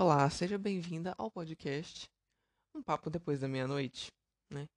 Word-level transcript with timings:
Olá, 0.00 0.30
seja 0.30 0.56
bem-vinda 0.56 1.12
ao 1.18 1.28
podcast 1.28 2.08
Um 2.72 2.80
Papo 2.80 3.10
Depois 3.10 3.40
da 3.40 3.48
Meia-Noite, 3.48 4.12
né? 4.48 4.68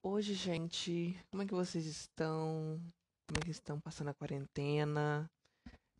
Hoje, 0.00 0.34
gente, 0.34 1.20
como 1.32 1.42
é 1.42 1.46
que 1.46 1.52
vocês 1.52 1.84
estão? 1.84 2.80
Como 3.26 3.40
é 3.40 3.44
que 3.44 3.50
estão 3.50 3.80
passando 3.80 4.10
a 4.10 4.14
quarentena? 4.14 5.28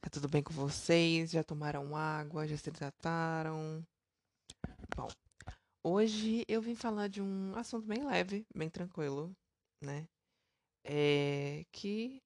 Tá 0.00 0.08
tudo 0.08 0.28
bem 0.28 0.44
com 0.44 0.54
vocês? 0.54 1.32
Já 1.32 1.42
tomaram 1.42 1.96
água? 1.96 2.46
Já 2.46 2.56
se 2.56 2.68
hidrataram? 2.68 3.84
Bom, 4.96 5.08
hoje 5.84 6.44
eu 6.46 6.62
vim 6.62 6.76
falar 6.76 7.08
de 7.08 7.20
um 7.20 7.52
assunto 7.56 7.84
bem 7.84 8.06
leve, 8.06 8.46
bem 8.54 8.70
tranquilo, 8.70 9.34
né? 9.82 10.06
É 10.84 11.64
que 11.72 12.22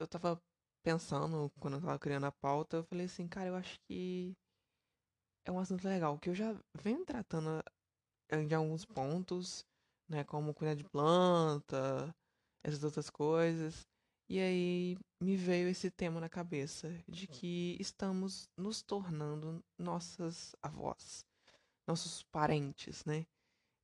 eu 0.00 0.08
tava 0.08 0.42
pensando, 0.82 1.50
quando 1.60 1.74
eu 1.74 1.80
tava 1.80 1.98
criando 1.98 2.26
a 2.26 2.32
pauta, 2.32 2.78
eu 2.78 2.84
falei 2.84 3.06
assim, 3.06 3.28
cara, 3.28 3.48
eu 3.48 3.56
acho 3.56 3.78
que 3.88 4.34
é 5.44 5.52
um 5.52 5.58
assunto 5.58 5.86
legal, 5.86 6.18
que 6.18 6.28
eu 6.28 6.34
já 6.34 6.54
venho 6.82 7.04
tratando 7.04 7.62
eh, 8.30 8.44
de 8.44 8.54
alguns 8.54 8.84
pontos, 8.84 9.64
né, 10.08 10.24
como 10.24 10.54
cuidar 10.54 10.74
de 10.74 10.84
planta, 10.84 12.14
essas 12.64 12.84
outras 12.84 13.10
coisas. 13.10 13.86
E 14.28 14.38
aí 14.38 14.96
me 15.20 15.36
veio 15.36 15.68
esse 15.68 15.90
tema 15.90 16.20
na 16.20 16.28
cabeça 16.28 16.88
de 17.08 17.26
que 17.26 17.76
estamos 17.80 18.48
nos 18.56 18.80
tornando 18.80 19.62
nossas 19.76 20.54
avós, 20.62 21.24
nossos 21.86 22.22
parentes, 22.24 23.04
né? 23.04 23.26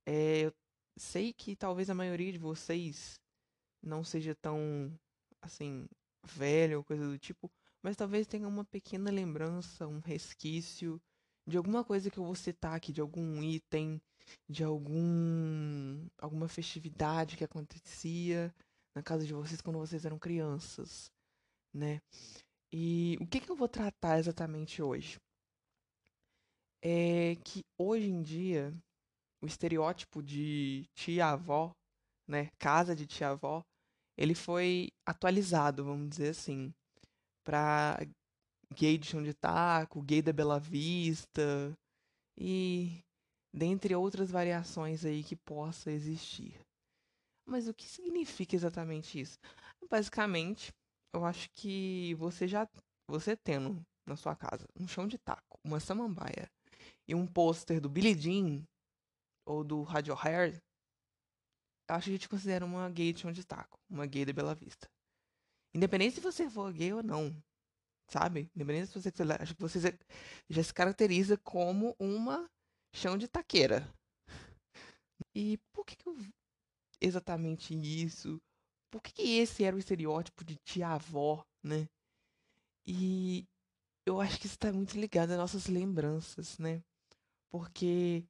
É, 0.05 0.45
eu 0.45 0.53
sei 0.97 1.33
que 1.33 1.53
talvez 1.55 1.89
a 1.89 1.93
maioria 1.93 2.31
de 2.31 2.37
vocês 2.37 3.19
não 3.83 4.05
seja 4.05 4.33
tão 4.35 4.97
assim 5.41 5.85
velho 6.27 6.79
ou 6.79 6.83
coisa 6.83 7.07
do 7.07 7.17
tipo, 7.17 7.51
mas 7.81 7.95
talvez 7.95 8.27
tenha 8.27 8.47
uma 8.47 8.65
pequena 8.65 9.09
lembrança, 9.09 9.87
um 9.87 9.99
resquício 9.99 11.01
de 11.47 11.57
alguma 11.57 11.83
coisa 11.83 12.09
que 12.11 12.17
eu 12.17 12.25
vou 12.25 12.35
citar 12.35 12.75
aqui, 12.75 12.91
de 12.91 13.01
algum 13.01 13.41
item, 13.41 14.01
de 14.49 14.63
algum 14.63 16.05
alguma 16.17 16.47
festividade 16.47 17.37
que 17.37 17.43
acontecia 17.43 18.53
na 18.93 19.01
casa 19.01 19.25
de 19.25 19.33
vocês 19.33 19.61
quando 19.61 19.79
vocês 19.79 20.05
eram 20.05 20.19
crianças, 20.19 21.09
né? 21.73 22.01
E 22.71 23.17
o 23.21 23.27
que, 23.27 23.39
que 23.39 23.49
eu 23.49 23.55
vou 23.55 23.69
tratar 23.69 24.19
exatamente 24.19 24.81
hoje? 24.81 25.19
É 26.81 27.35
que 27.43 27.63
hoje 27.77 28.09
em 28.09 28.21
dia 28.21 28.73
o 29.41 29.45
estereótipo 29.45 30.21
de 30.21 30.85
tia-avó, 30.93 31.73
né, 32.27 32.49
casa 32.59 32.95
de 32.95 33.05
tia-avó, 33.05 33.63
ele 34.17 34.33
foi 34.33 34.89
atualizado, 35.05 35.85
vamos 35.85 36.09
dizer 36.09 36.29
assim, 36.29 36.73
para 37.45 37.99
gay 38.73 38.97
de 38.97 39.07
chão 39.07 39.23
de 39.23 39.33
taco, 39.33 40.01
gay 40.01 40.21
da 40.21 40.33
Bela 40.33 40.59
Vista 40.59 41.77
e 42.37 43.03
dentre 43.53 43.95
outras 43.95 44.29
variações 44.29 45.05
aí 45.05 45.23
que 45.23 45.35
possa 45.35 45.91
existir. 45.91 46.59
Mas 47.45 47.67
o 47.67 47.73
que 47.73 47.87
significa 47.87 48.55
exatamente 48.55 49.19
isso? 49.19 49.37
Basicamente, 49.89 50.73
eu 51.15 51.23
acho 51.23 51.49
que 51.55 52.13
você 52.15 52.47
já 52.47 52.67
você 53.09 53.37
tendo 53.37 53.81
na 54.05 54.17
sua 54.17 54.35
casa 54.35 54.67
um 54.77 54.87
chão 54.87 55.07
de 55.07 55.17
taco, 55.17 55.57
uma 55.63 55.79
samambaia 55.79 56.49
e 57.07 57.15
um 57.15 57.25
pôster 57.25 57.79
do 57.79 57.89
Billie 57.89 58.19
Jean 58.19 58.63
ou 59.45 59.63
do 59.63 59.81
Radiohead, 59.83 60.61
acho 61.87 62.05
que 62.05 62.11
a 62.11 62.13
gente 62.13 62.29
considera 62.29 62.65
uma 62.65 62.89
gay 62.89 63.13
de 63.13 63.21
chão 63.21 63.31
de 63.31 63.43
taco, 63.45 63.79
uma 63.89 64.05
gay 64.05 64.25
da 64.25 64.33
Bela 64.33 64.55
Vista. 64.55 64.89
Independente 65.73 66.15
se 66.15 66.21
você 66.21 66.49
for 66.49 66.71
gay 66.73 66.93
ou 66.93 67.03
não, 67.03 67.35
sabe? 68.07 68.49
Independente 68.55 68.87
se 68.87 68.99
você 68.99 69.11
acho 69.39 69.55
que 69.55 69.61
você 69.61 69.79
já 70.49 70.63
se 70.63 70.73
caracteriza 70.73 71.37
como 71.37 71.95
uma 71.99 72.49
chão 72.93 73.17
de 73.17 73.27
taqueira. 73.27 73.87
E 75.33 75.57
por 75.71 75.85
que, 75.85 75.95
que 75.95 76.07
eu... 76.07 76.17
exatamente 76.99 77.73
isso? 77.73 78.41
Por 78.89 79.01
que, 79.01 79.11
que 79.11 79.37
esse 79.37 79.63
era 79.63 79.75
o 79.75 79.79
estereótipo 79.79 80.43
de 80.43 80.55
tia-avó, 80.57 81.45
né? 81.61 81.87
E 82.85 83.45
eu 84.05 84.21
acho 84.21 84.39
que 84.39 84.45
isso 84.45 84.55
está 84.55 84.71
muito 84.71 84.97
ligado 84.97 85.31
às 85.31 85.37
nossas 85.37 85.67
lembranças, 85.67 86.57
né? 86.57 86.81
Porque 87.49 88.25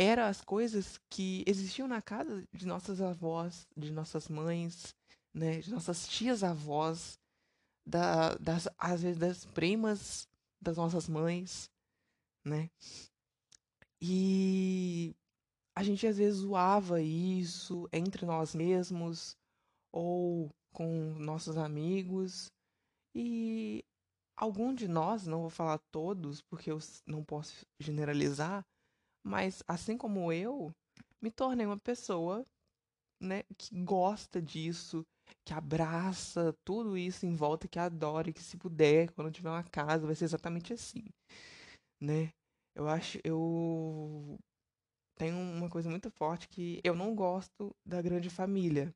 eram 0.00 0.22
as 0.22 0.40
coisas 0.40 0.98
que 1.10 1.44
existiam 1.46 1.86
na 1.86 2.00
casa 2.00 2.42
de 2.54 2.66
nossas 2.66 3.02
avós, 3.02 3.68
de 3.76 3.92
nossas 3.92 4.28
mães, 4.28 4.94
né, 5.32 5.60
de 5.60 5.70
nossas 5.70 6.08
tias 6.08 6.42
avós, 6.42 7.18
da, 7.86 8.34
das 8.36 8.66
às 8.78 9.02
vezes 9.02 9.18
das 9.18 9.44
primas 9.44 10.26
das 10.58 10.78
nossas 10.78 11.06
mães, 11.06 11.70
né? 12.44 12.70
E 14.00 15.14
a 15.74 15.82
gente 15.82 16.06
às 16.06 16.16
vezes 16.16 16.40
zoava 16.40 17.02
isso 17.02 17.86
entre 17.92 18.24
nós 18.24 18.54
mesmos 18.54 19.36
ou 19.92 20.50
com 20.72 21.14
nossos 21.18 21.58
amigos 21.58 22.50
e 23.14 23.84
algum 24.34 24.74
de 24.74 24.88
nós, 24.88 25.26
não 25.26 25.42
vou 25.42 25.50
falar 25.50 25.78
todos, 25.90 26.40
porque 26.40 26.70
eu 26.70 26.78
não 27.06 27.22
posso 27.22 27.66
generalizar, 27.78 28.64
mas 29.24 29.62
assim 29.66 29.96
como 29.96 30.32
eu, 30.32 30.72
me 31.20 31.30
tornei 31.30 31.66
uma 31.66 31.78
pessoa, 31.78 32.44
né, 33.20 33.42
que 33.58 33.74
gosta 33.84 34.40
disso, 34.40 35.04
que 35.44 35.52
abraça 35.52 36.54
tudo 36.64 36.96
isso 36.96 37.26
em 37.26 37.34
volta, 37.34 37.68
que 37.68 37.78
adora, 37.78 38.30
e 38.30 38.32
que 38.32 38.42
se 38.42 38.56
puder, 38.56 39.12
quando 39.12 39.30
tiver 39.30 39.50
uma 39.50 39.64
casa, 39.64 40.06
vai 40.06 40.14
ser 40.14 40.24
exatamente 40.24 40.72
assim, 40.72 41.04
né? 42.00 42.32
Eu 42.74 42.88
acho, 42.88 43.18
eu 43.24 44.38
tenho 45.18 45.36
uma 45.36 45.68
coisa 45.68 45.90
muito 45.90 46.10
forte 46.10 46.48
que 46.48 46.80
eu 46.82 46.94
não 46.94 47.14
gosto 47.14 47.74
da 47.84 48.00
grande 48.00 48.30
família, 48.30 48.94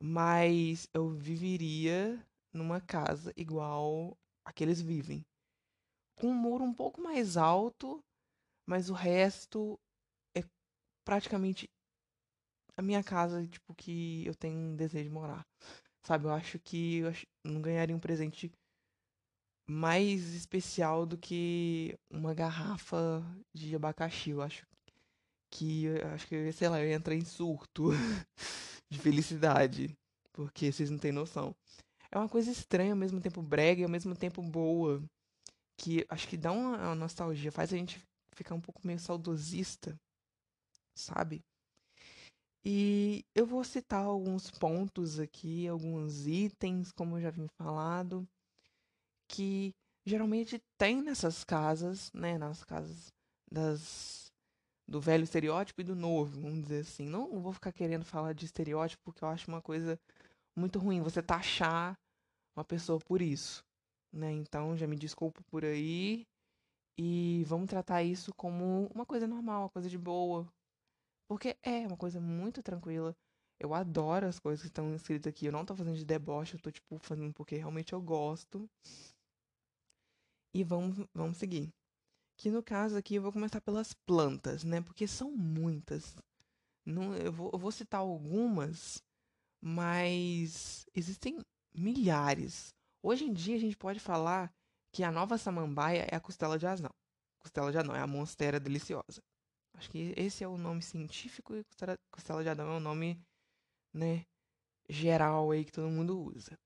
mas 0.00 0.88
eu 0.92 1.08
viveria 1.10 2.22
numa 2.52 2.80
casa 2.80 3.32
igual 3.36 4.16
a 4.44 4.52
que 4.52 4.62
eles 4.62 4.82
vivem, 4.82 5.24
com 6.18 6.28
um 6.28 6.34
muro 6.34 6.64
um 6.64 6.74
pouco 6.74 7.00
mais 7.00 7.36
alto 7.36 8.02
mas 8.66 8.90
o 8.90 8.94
resto 8.94 9.78
é 10.34 10.42
praticamente 11.04 11.70
a 12.76 12.82
minha 12.82 13.02
casa, 13.02 13.46
tipo, 13.46 13.74
que 13.74 14.26
eu 14.26 14.34
tenho 14.34 14.56
um 14.56 14.76
desejo 14.76 15.04
de 15.04 15.10
morar. 15.10 15.46
Sabe, 16.02 16.24
eu 16.24 16.32
acho 16.32 16.58
que 16.58 16.98
eu 16.98 17.12
não 17.44 17.62
ganharia 17.62 17.94
um 17.94 18.00
presente 18.00 18.50
mais 19.68 20.34
especial 20.34 21.06
do 21.06 21.16
que 21.16 21.96
uma 22.10 22.34
garrafa 22.34 23.22
de 23.54 23.74
abacaxi. 23.74 24.30
Eu 24.30 24.42
acho 24.42 24.66
que, 25.50 25.84
eu 25.84 26.08
acho 26.08 26.26
que, 26.26 26.52
sei 26.52 26.68
lá, 26.68 26.80
eu 26.80 26.88
ia 26.88 26.96
entrar 26.96 27.14
em 27.14 27.24
surto 27.24 27.90
de 28.90 28.98
felicidade. 28.98 29.96
Porque 30.32 30.72
vocês 30.72 30.90
não 30.90 30.98
têm 30.98 31.12
noção. 31.12 31.54
É 32.10 32.18
uma 32.18 32.28
coisa 32.28 32.50
estranha, 32.50 32.92
ao 32.92 32.96
mesmo 32.96 33.20
tempo 33.20 33.40
brega 33.42 33.80
e 33.82 33.84
ao 33.84 33.90
mesmo 33.90 34.16
tempo 34.16 34.42
boa. 34.42 35.02
Que 35.76 36.04
acho 36.08 36.28
que 36.28 36.36
dá 36.36 36.52
uma 36.52 36.94
nostalgia, 36.94 37.52
faz 37.52 37.72
a 37.72 37.76
gente 37.76 38.00
ficar 38.34 38.54
um 38.54 38.60
pouco 38.60 38.86
meio 38.86 38.98
saudosista, 38.98 39.98
sabe? 40.94 41.42
E 42.64 43.24
eu 43.34 43.44
vou 43.44 43.64
citar 43.64 44.04
alguns 44.04 44.50
pontos 44.50 45.18
aqui, 45.18 45.66
alguns 45.66 46.26
itens, 46.26 46.92
como 46.92 47.16
eu 47.16 47.22
já 47.22 47.30
vim 47.30 47.48
falado, 47.58 48.26
que 49.28 49.74
geralmente 50.06 50.62
tem 50.78 51.02
nessas 51.02 51.42
casas, 51.42 52.12
né, 52.12 52.38
nas 52.38 52.62
casas 52.64 53.12
das 53.50 54.22
do 54.86 55.00
velho 55.00 55.24
estereótipo 55.24 55.80
e 55.80 55.84
do 55.84 55.94
novo, 55.94 56.40
vamos 56.40 56.62
dizer 56.62 56.80
assim. 56.80 57.06
Não 57.08 57.40
vou 57.40 57.52
ficar 57.52 57.72
querendo 57.72 58.04
falar 58.04 58.34
de 58.34 58.44
estereótipo 58.44 59.02
porque 59.04 59.24
eu 59.24 59.28
acho 59.28 59.48
uma 59.48 59.62
coisa 59.62 59.98
muito 60.56 60.78
ruim 60.78 61.00
você 61.00 61.22
taxar 61.22 61.98
uma 62.54 62.64
pessoa 62.64 62.98
por 62.98 63.22
isso, 63.22 63.64
né? 64.12 64.30
Então 64.32 64.76
já 64.76 64.86
me 64.86 64.96
desculpo 64.96 65.42
por 65.44 65.64
aí, 65.64 66.26
e 66.96 67.44
vamos 67.46 67.68
tratar 67.68 68.02
isso 68.02 68.34
como 68.34 68.86
uma 68.94 69.06
coisa 69.06 69.26
normal, 69.26 69.62
uma 69.62 69.70
coisa 69.70 69.88
de 69.88 69.98
boa. 69.98 70.46
Porque 71.28 71.56
é 71.62 71.86
uma 71.86 71.96
coisa 71.96 72.20
muito 72.20 72.62
tranquila. 72.62 73.16
Eu 73.58 73.74
adoro 73.74 74.26
as 74.26 74.38
coisas 74.38 74.60
que 74.60 74.68
estão 74.68 74.94
escritas 74.94 75.30
aqui. 75.30 75.46
Eu 75.46 75.52
não 75.52 75.64
tô 75.64 75.74
fazendo 75.74 75.96
de 75.96 76.04
deboche, 76.04 76.54
eu 76.54 76.60
tô, 76.60 76.70
tipo, 76.70 76.98
fazendo 76.98 77.32
porque 77.32 77.56
realmente 77.56 77.92
eu 77.92 78.00
gosto. 78.00 78.68
E 80.54 80.62
vamos, 80.62 81.06
vamos 81.14 81.38
seguir. 81.38 81.70
Que 82.36 82.50
no 82.50 82.62
caso 82.62 82.96
aqui 82.96 83.14
eu 83.14 83.22
vou 83.22 83.32
começar 83.32 83.60
pelas 83.60 83.94
plantas, 83.94 84.64
né? 84.64 84.80
Porque 84.80 85.06
são 85.06 85.30
muitas. 85.30 86.16
Não, 86.84 87.14
eu, 87.14 87.32
vou, 87.32 87.50
eu 87.52 87.58
vou 87.58 87.70
citar 87.70 88.00
algumas, 88.00 89.02
mas 89.62 90.84
existem 90.94 91.38
milhares. 91.72 92.74
Hoje 93.02 93.24
em 93.24 93.32
dia 93.32 93.56
a 93.56 93.60
gente 93.60 93.76
pode 93.76 94.00
falar 94.00 94.52
que 94.92 95.02
a 95.02 95.10
nova 95.10 95.38
samambaia 95.38 96.06
é 96.10 96.14
a 96.14 96.20
costela 96.20 96.58
de 96.58 96.66
asno. 96.66 96.90
Costela 97.38 97.72
de 97.72 97.78
anão, 97.78 97.96
é 97.96 98.00
a 98.00 98.06
monstera 98.06 98.60
deliciosa. 98.60 99.22
Acho 99.74 99.90
que 99.90 100.14
esse 100.16 100.44
é 100.44 100.48
o 100.48 100.58
nome 100.58 100.82
científico 100.82 101.56
e 101.56 101.64
costela, 101.64 101.98
costela 102.10 102.42
de 102.42 102.50
anão 102.50 102.74
é 102.74 102.76
o 102.76 102.80
nome, 102.80 103.20
né, 103.92 104.26
geral 104.88 105.50
aí 105.50 105.64
que 105.64 105.72
todo 105.72 105.88
mundo 105.88 106.20
usa. 106.20 106.58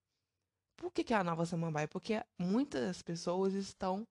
Por 0.76 0.92
que, 0.92 1.02
que 1.04 1.14
é 1.14 1.16
a 1.16 1.24
nova 1.24 1.46
samambaia? 1.46 1.88
Porque 1.88 2.22
muitas 2.38 3.00
pessoas 3.02 3.54
estão 3.54 4.06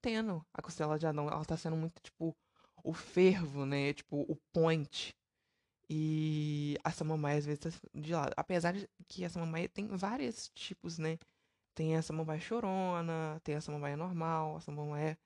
tendo 0.00 0.44
a 0.54 0.62
costela 0.62 0.98
de 0.98 1.06
Adão. 1.06 1.28
Ela 1.28 1.44
tá 1.44 1.56
sendo 1.56 1.76
muito, 1.76 2.00
tipo, 2.00 2.34
o 2.82 2.94
fervo, 2.94 3.66
né? 3.66 3.92
Tipo, 3.92 4.22
o 4.22 4.36
point. 4.52 5.14
E 5.90 6.78
a 6.84 6.90
samambaia 6.90 7.38
às 7.38 7.46
vezes 7.46 7.60
tá 7.60 7.70
de 7.94 8.12
lado. 8.14 8.32
Apesar 8.36 8.72
de 8.72 8.88
que 9.06 9.24
a 9.24 9.30
samambaia 9.30 9.68
tem 9.68 9.86
vários 9.88 10.48
tipos, 10.54 10.98
né? 10.98 11.18
Tem 11.78 11.94
a 11.94 12.02
samambaia 12.02 12.40
chorona, 12.40 13.40
tem 13.44 13.54
a 13.54 13.60
samambaia 13.60 13.96
normal, 13.96 14.56
a 14.56 14.60
samambaia 14.60 15.16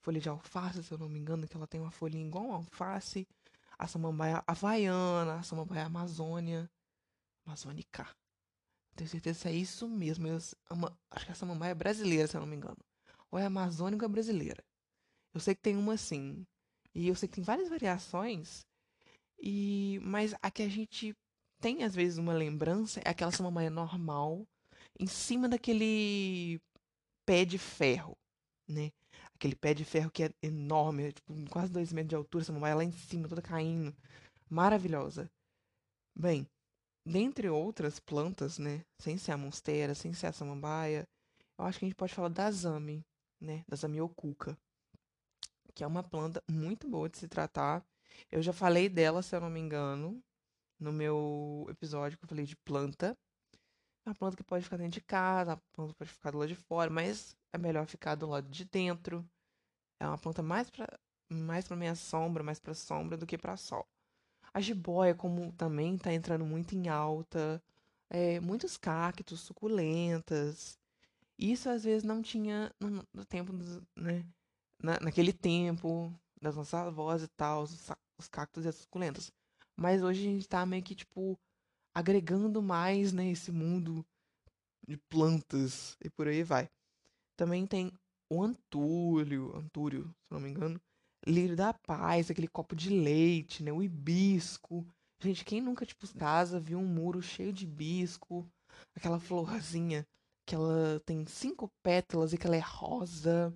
folha 0.00 0.20
de 0.20 0.28
alface, 0.28 0.84
se 0.84 0.92
eu 0.92 0.98
não 0.98 1.08
me 1.08 1.18
engano, 1.18 1.48
que 1.48 1.56
ela 1.56 1.66
tem 1.66 1.80
uma 1.80 1.90
folhinha 1.90 2.24
igual 2.24 2.52
a 2.52 2.54
alface. 2.54 3.26
A 3.76 3.88
samambaia 3.88 4.40
havaiana, 4.46 5.40
a 5.40 5.42
samambaia 5.42 5.84
amazônia. 5.84 6.70
Amazônica. 7.44 8.08
Tenho 8.94 9.10
certeza 9.10 9.40
que 9.40 9.48
é 9.48 9.52
isso 9.54 9.88
mesmo. 9.88 10.28
Eu, 10.28 10.36
acho 11.10 11.26
que 11.26 11.32
a 11.32 11.34
samambaia 11.34 11.72
é 11.72 11.74
brasileira, 11.74 12.28
se 12.28 12.36
eu 12.36 12.40
não 12.40 12.46
me 12.46 12.54
engano. 12.54 12.78
Ou 13.28 13.36
é 13.40 13.44
amazônica 13.44 14.08
brasileira. 14.08 14.62
Eu 15.34 15.40
sei 15.40 15.56
que 15.56 15.62
tem 15.62 15.76
uma 15.76 15.94
assim. 15.94 16.46
E 16.94 17.08
eu 17.08 17.16
sei 17.16 17.28
que 17.28 17.34
tem 17.34 17.42
várias 17.42 17.68
variações. 17.68 18.64
E 19.40 19.98
mas 20.04 20.36
a 20.40 20.52
que 20.52 20.62
a 20.62 20.68
gente 20.68 21.16
tem 21.60 21.82
às 21.82 21.96
vezes 21.96 22.16
uma 22.16 22.32
lembrança 22.32 23.00
é 23.04 23.10
aquela 23.10 23.32
samambaia 23.32 23.70
normal 23.70 24.46
em 24.98 25.06
cima 25.06 25.48
daquele 25.48 26.60
pé 27.24 27.44
de 27.44 27.58
ferro, 27.58 28.16
né? 28.68 28.92
Aquele 29.34 29.54
pé 29.54 29.74
de 29.74 29.84
ferro 29.84 30.10
que 30.10 30.24
é 30.24 30.30
enorme, 30.42 31.04
é, 31.04 31.12
tipo, 31.12 31.34
quase 31.50 31.72
dois 31.72 31.92
metros 31.92 32.10
de 32.10 32.16
altura, 32.16 32.44
samambaia 32.44 32.74
lá 32.74 32.84
em 32.84 32.92
cima, 32.92 33.28
toda 33.28 33.42
caindo. 33.42 33.94
Maravilhosa. 34.48 35.30
Bem, 36.14 36.48
dentre 37.04 37.48
outras 37.48 38.00
plantas, 38.00 38.58
né? 38.58 38.84
Sem 38.98 39.18
ser 39.18 39.32
a 39.32 39.36
monstera, 39.36 39.94
sem 39.94 40.14
ser 40.14 40.28
a 40.28 40.32
samambaia, 40.32 41.06
eu 41.58 41.64
acho 41.64 41.78
que 41.78 41.84
a 41.84 41.88
gente 41.88 41.96
pode 41.96 42.14
falar 42.14 42.28
da 42.28 42.50
zame, 42.50 43.04
né? 43.40 43.64
Da 43.68 43.76
zamioculca. 43.76 44.56
Que 45.74 45.84
é 45.84 45.86
uma 45.86 46.02
planta 46.02 46.42
muito 46.50 46.88
boa 46.88 47.08
de 47.08 47.18
se 47.18 47.28
tratar. 47.28 47.84
Eu 48.30 48.42
já 48.42 48.52
falei 48.52 48.88
dela, 48.88 49.22
se 49.22 49.36
eu 49.36 49.40
não 49.40 49.50
me 49.50 49.60
engano, 49.60 50.22
no 50.80 50.92
meu 50.92 51.66
episódio 51.68 52.16
que 52.18 52.24
eu 52.24 52.28
falei 52.28 52.46
de 52.46 52.56
planta. 52.56 53.16
Uma 54.06 54.14
planta 54.14 54.36
que 54.36 54.44
pode 54.44 54.62
ficar 54.62 54.76
dentro 54.76 54.92
de 54.92 55.00
casa, 55.00 55.52
uma 55.52 55.62
planta 55.72 55.94
pode 55.94 56.10
ficar 56.10 56.30
do 56.30 56.38
lado 56.38 56.48
de 56.48 56.54
fora, 56.54 56.88
mas 56.88 57.36
é 57.52 57.58
melhor 57.58 57.86
ficar 57.86 58.14
do 58.14 58.28
lado 58.28 58.48
de 58.48 58.64
dentro. 58.64 59.28
É 59.98 60.06
uma 60.06 60.16
planta 60.16 60.42
mais 60.42 60.70
para 60.70 60.86
mais 61.28 61.66
para 61.66 61.76
minha 61.76 61.96
sombra, 61.96 62.44
mais 62.44 62.60
para 62.60 62.72
sombra 62.72 63.16
do 63.16 63.26
que 63.26 63.36
para 63.36 63.56
sol. 63.56 63.84
A 64.54 64.60
jiboia, 64.60 65.14
como 65.14 65.52
também 65.52 65.96
está 65.96 66.12
entrando 66.12 66.46
muito 66.46 66.74
em 66.76 66.88
alta, 66.88 67.60
é, 68.08 68.38
muitos 68.40 68.76
cactos, 68.76 69.40
suculentas. 69.40 70.78
Isso 71.38 71.68
às 71.68 71.84
vezes 71.84 72.04
não 72.04 72.22
tinha 72.22 72.72
no, 72.80 73.04
no 73.12 73.24
tempo, 73.24 73.52
né? 73.96 74.24
Na, 74.80 75.00
naquele 75.00 75.32
tempo 75.32 76.12
das 76.40 76.54
nossas 76.56 76.74
avós 76.74 77.22
e 77.22 77.28
tal, 77.28 77.64
os, 77.64 77.90
os 78.18 78.28
cactos 78.28 78.64
e 78.64 78.68
as 78.68 78.76
suculentas. 78.76 79.32
Mas 79.76 80.02
hoje 80.02 80.20
a 80.20 80.30
gente 80.32 80.48
tá 80.48 80.64
meio 80.64 80.82
que, 80.82 80.94
tipo, 80.94 81.38
agregando 81.96 82.60
mais, 82.60 83.10
né, 83.10 83.30
esse 83.30 83.50
mundo 83.50 84.04
de 84.86 84.98
plantas 85.08 85.96
e 86.04 86.10
por 86.10 86.28
aí 86.28 86.42
vai. 86.42 86.68
Também 87.38 87.66
tem 87.66 87.90
o 88.30 88.42
antúrio, 88.42 89.56
antúrio, 89.56 90.04
se 90.04 90.30
não 90.30 90.38
me 90.38 90.50
engano, 90.50 90.78
lírio 91.26 91.56
da 91.56 91.72
paz, 91.72 92.30
aquele 92.30 92.48
copo 92.48 92.76
de 92.76 92.90
leite, 92.90 93.62
né, 93.62 93.72
o 93.72 93.82
hibisco. 93.82 94.86
Gente, 95.22 95.42
quem 95.42 95.62
nunca, 95.62 95.86
tipo, 95.86 96.06
casa 96.18 96.60
viu 96.60 96.78
um 96.78 96.86
muro 96.86 97.22
cheio 97.22 97.50
de 97.50 97.64
hibisco, 97.64 98.46
aquela 98.94 99.18
florzinha 99.18 100.06
que 100.46 100.54
ela 100.54 101.00
tem 101.06 101.24
cinco 101.24 101.66
pétalas 101.82 102.34
e 102.34 102.38
que 102.38 102.46
ela 102.46 102.56
é 102.56 102.62
rosa, 102.62 103.54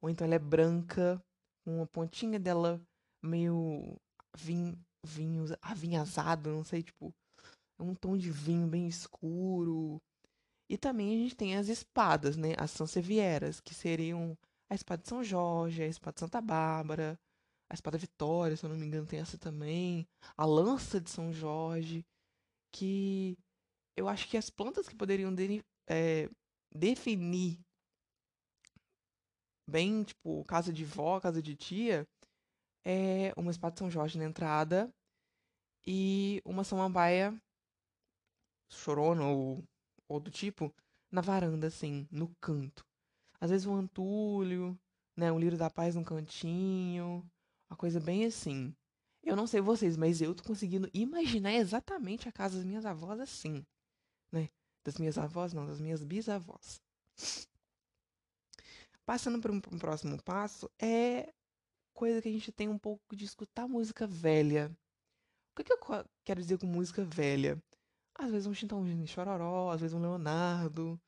ou 0.00 0.08
então 0.08 0.26
ela 0.26 0.36
é 0.36 0.38
branca, 0.38 1.22
com 1.62 1.76
uma 1.76 1.86
pontinha 1.86 2.40
dela 2.40 2.80
meio 3.22 4.00
vinho, 4.34 4.82
vinho 5.04 5.44
avinhazado, 5.60 6.50
não 6.50 6.64
sei, 6.64 6.82
tipo, 6.82 7.08
é 7.08 7.21
um 7.82 7.94
tom 7.94 8.16
de 8.16 8.30
vinho 8.30 8.66
bem 8.66 8.86
escuro. 8.86 10.00
E 10.68 10.78
também 10.78 11.14
a 11.14 11.18
gente 11.18 11.36
tem 11.36 11.56
as 11.56 11.68
espadas, 11.68 12.36
né? 12.36 12.54
As 12.58 12.70
Sansevieras, 12.70 13.60
que 13.60 13.74
seriam 13.74 14.36
a 14.70 14.74
espada 14.74 15.02
de 15.02 15.08
São 15.08 15.22
Jorge, 15.22 15.82
a 15.82 15.86
espada 15.86 16.14
de 16.14 16.20
Santa 16.20 16.40
Bárbara, 16.40 17.18
a 17.68 17.74
espada 17.74 17.98
Vitória, 17.98 18.56
se 18.56 18.64
eu 18.64 18.70
não 18.70 18.76
me 18.76 18.86
engano, 18.86 19.06
tem 19.06 19.20
essa 19.20 19.38
também. 19.38 20.06
A 20.36 20.44
lança 20.44 21.00
de 21.00 21.10
São 21.10 21.32
Jorge, 21.32 22.04
que 22.70 23.36
eu 23.96 24.08
acho 24.08 24.28
que 24.28 24.36
as 24.36 24.50
plantas 24.50 24.88
que 24.88 24.96
poderiam 24.96 25.34
de, 25.34 25.62
é, 25.86 26.28
definir 26.74 27.58
bem, 29.68 30.04
tipo, 30.04 30.44
casa 30.44 30.72
de 30.72 30.84
vó, 30.84 31.20
casa 31.20 31.42
de 31.42 31.54
tia, 31.56 32.06
é 32.84 33.32
uma 33.36 33.50
espada 33.50 33.74
de 33.74 33.78
São 33.78 33.90
Jorge 33.90 34.18
na 34.18 34.24
entrada 34.24 34.92
e 35.86 36.40
uma 36.44 36.64
samambaia 36.64 37.34
chorona 38.76 39.26
ou, 39.26 39.64
ou 40.08 40.20
do 40.20 40.30
tipo 40.30 40.74
na 41.10 41.20
varanda, 41.20 41.66
assim, 41.66 42.06
no 42.10 42.34
canto. 42.40 42.84
Às 43.40 43.50
vezes 43.50 43.66
um 43.66 43.74
antúlio, 43.74 44.78
né, 45.16 45.30
um 45.30 45.38
lírio 45.38 45.58
da 45.58 45.68
paz 45.68 45.94
no 45.94 46.04
cantinho, 46.04 47.28
uma 47.68 47.76
coisa 47.76 48.00
bem 48.00 48.24
assim. 48.24 48.74
Eu 49.22 49.36
não 49.36 49.46
sei 49.46 49.60
vocês, 49.60 49.96
mas 49.96 50.20
eu 50.20 50.34
tô 50.34 50.42
conseguindo 50.42 50.88
imaginar 50.92 51.52
exatamente 51.54 52.28
a 52.28 52.32
casa 52.32 52.56
das 52.56 52.64
minhas 52.64 52.84
avós 52.84 53.20
assim, 53.20 53.64
né? 54.32 54.48
Das 54.84 54.98
minhas 54.98 55.16
avós, 55.16 55.52
não, 55.52 55.66
das 55.66 55.80
minhas 55.80 56.02
bisavós. 56.02 56.80
Passando 59.04 59.40
para 59.40 59.52
um, 59.52 59.56
um 59.56 59.78
próximo 59.78 60.20
passo, 60.22 60.70
é 60.80 61.32
coisa 61.92 62.20
que 62.20 62.28
a 62.28 62.32
gente 62.32 62.50
tem 62.50 62.68
um 62.68 62.78
pouco 62.78 63.14
de 63.14 63.24
escutar 63.24 63.68
música 63.68 64.06
velha. 64.06 64.70
O 65.52 65.56
que, 65.56 65.64
que 65.64 65.72
eu 65.72 66.06
quero 66.24 66.40
dizer 66.40 66.58
com 66.58 66.66
música 66.66 67.04
velha? 67.04 67.62
Às 68.14 68.30
vezes 68.30 68.46
um 68.46 68.54
Chintãozinho 68.54 69.06
Chororó, 69.06 69.70
às 69.70 69.80
vezes 69.80 69.94
um 69.94 70.00
Leonardo. 70.00 71.00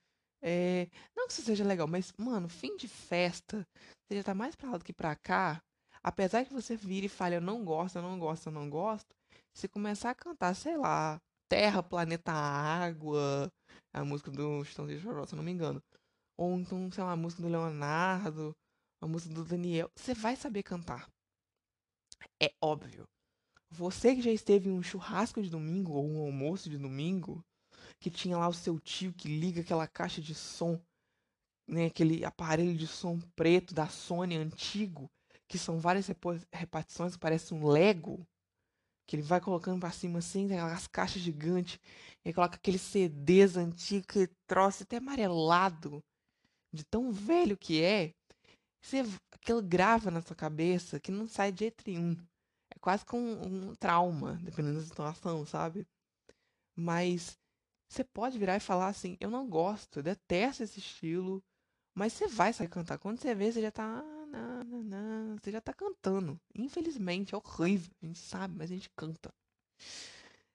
É... 0.42 0.88
Não 1.16 1.26
que 1.26 1.32
isso 1.32 1.42
seja 1.42 1.64
legal, 1.64 1.86
mas, 1.86 2.12
mano, 2.18 2.48
fim 2.48 2.76
de 2.76 2.88
festa, 2.88 3.66
você 4.06 4.16
já 4.18 4.24
tá 4.24 4.34
mais 4.34 4.54
pra 4.54 4.70
lá 4.70 4.78
do 4.78 4.84
que 4.84 4.92
pra 4.92 5.16
cá. 5.16 5.62
Apesar 6.02 6.44
que 6.44 6.52
você 6.52 6.76
vire 6.76 7.06
e 7.06 7.08
fale, 7.08 7.36
eu 7.36 7.40
não 7.40 7.64
gosto, 7.64 7.96
eu 7.96 8.02
não 8.02 8.18
gosto, 8.18 8.46
eu 8.48 8.52
não 8.52 8.68
gosto. 8.68 9.14
Se 9.54 9.68
começar 9.68 10.10
a 10.10 10.14
cantar, 10.14 10.54
sei 10.54 10.76
lá, 10.76 11.18
Terra, 11.48 11.82
Planeta, 11.82 12.32
Água, 12.32 13.50
a 13.92 14.04
música 14.04 14.30
do 14.30 14.64
Chitãozinho 14.64 15.00
Chororó, 15.00 15.24
se 15.26 15.34
eu 15.34 15.36
não 15.36 15.44
me 15.44 15.52
engano. 15.52 15.82
Ou 16.36 16.58
então, 16.58 16.90
sei 16.92 17.04
lá, 17.04 17.12
a 17.12 17.16
música 17.16 17.42
do 17.42 17.48
Leonardo, 17.48 18.54
a 19.00 19.06
música 19.06 19.34
do 19.34 19.44
Daniel. 19.44 19.88
Você 19.96 20.12
vai 20.14 20.36
saber 20.36 20.62
cantar. 20.62 21.08
É 22.42 22.52
óbvio. 22.60 23.06
Você 23.76 24.14
que 24.14 24.22
já 24.22 24.30
esteve 24.30 24.68
em 24.68 24.72
um 24.72 24.82
churrasco 24.84 25.42
de 25.42 25.50
domingo 25.50 25.94
ou 25.94 26.08
um 26.08 26.24
almoço 26.24 26.70
de 26.70 26.78
domingo, 26.78 27.44
que 27.98 28.08
tinha 28.08 28.38
lá 28.38 28.46
o 28.46 28.54
seu 28.54 28.78
tio 28.78 29.12
que 29.12 29.26
liga 29.26 29.62
aquela 29.62 29.88
caixa 29.88 30.22
de 30.22 30.32
som, 30.32 30.80
né, 31.66 31.86
aquele 31.86 32.24
aparelho 32.24 32.76
de 32.76 32.86
som 32.86 33.18
preto 33.34 33.74
da 33.74 33.88
Sony 33.88 34.36
antigo, 34.36 35.10
que 35.48 35.58
são 35.58 35.80
várias 35.80 36.06
repartições, 36.52 37.16
parece 37.16 37.52
um 37.52 37.66
Lego, 37.66 38.24
que 39.08 39.16
ele 39.16 39.24
vai 39.24 39.40
colocando 39.40 39.80
para 39.80 39.90
cima 39.90 40.20
assim, 40.20 40.44
aquelas 40.44 40.86
caixas 40.86 41.20
gigantes, 41.20 41.80
e 42.24 42.32
coloca 42.32 42.54
aqueles 42.54 42.80
CDs 42.80 43.56
antigos, 43.56 44.06
que 44.06 44.30
troço 44.46 44.84
até 44.84 44.98
amarelado, 44.98 46.00
de 46.72 46.84
tão 46.84 47.10
velho 47.10 47.58
que 47.58 47.82
é. 47.82 48.14
Você, 48.80 49.02
aquilo 49.32 49.60
grava 49.60 50.12
na 50.12 50.22
sua 50.22 50.36
cabeça 50.36 51.00
que 51.00 51.10
não 51.10 51.26
sai 51.26 51.50
de 51.50 51.60
jeito 51.64 51.82
nenhum 51.84 52.16
quase 52.84 53.02
com 53.06 53.18
um, 53.18 53.70
um 53.70 53.74
trauma, 53.74 54.38
dependendo 54.42 54.78
da 54.78 54.84
situação, 54.84 55.46
sabe? 55.46 55.86
Mas 56.76 57.38
você 57.88 58.04
pode 58.04 58.38
virar 58.38 58.56
e 58.56 58.60
falar 58.60 58.88
assim: 58.88 59.16
eu 59.20 59.30
não 59.30 59.48
gosto, 59.48 60.00
eu 60.00 60.02
detesto 60.02 60.62
esse 60.62 60.80
estilo, 60.80 61.42
mas 61.94 62.12
você 62.12 62.28
vai 62.28 62.52
sair 62.52 62.68
cantar. 62.68 62.98
Quando 62.98 63.18
você 63.18 63.34
vê, 63.34 63.50
você 63.50 63.62
já 63.62 63.70
tá. 63.70 64.04
Você 65.40 65.50
já 65.50 65.62
tá 65.62 65.72
cantando. 65.72 66.38
Infelizmente, 66.54 67.34
é 67.34 67.38
horrível. 67.38 67.90
A 68.02 68.06
gente 68.06 68.18
sabe, 68.18 68.54
mas 68.54 68.70
a 68.70 68.74
gente 68.74 68.90
canta. 68.90 69.32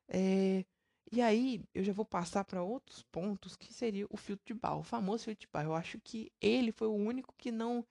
É, 0.07 0.65
e 1.11 1.21
aí, 1.21 1.63
eu 1.73 1.83
já 1.83 1.93
vou 1.93 2.05
passar 2.05 2.43
para 2.43 2.61
outros 2.61 3.01
pontos, 3.03 3.55
que 3.55 3.73
seria 3.73 4.05
o 4.09 4.17
filtro 4.17 4.45
de 4.45 4.53
barro, 4.53 4.81
o 4.81 4.83
famoso 4.83 5.23
filtro 5.23 5.47
de 5.47 5.51
barro. 5.51 5.69
Eu 5.69 5.75
acho 5.75 5.99
que 6.01 6.31
ele 6.39 6.71
foi 6.71 6.87
o 6.87 6.93
único 6.93 7.33
que 7.37 7.51
não 7.51 7.83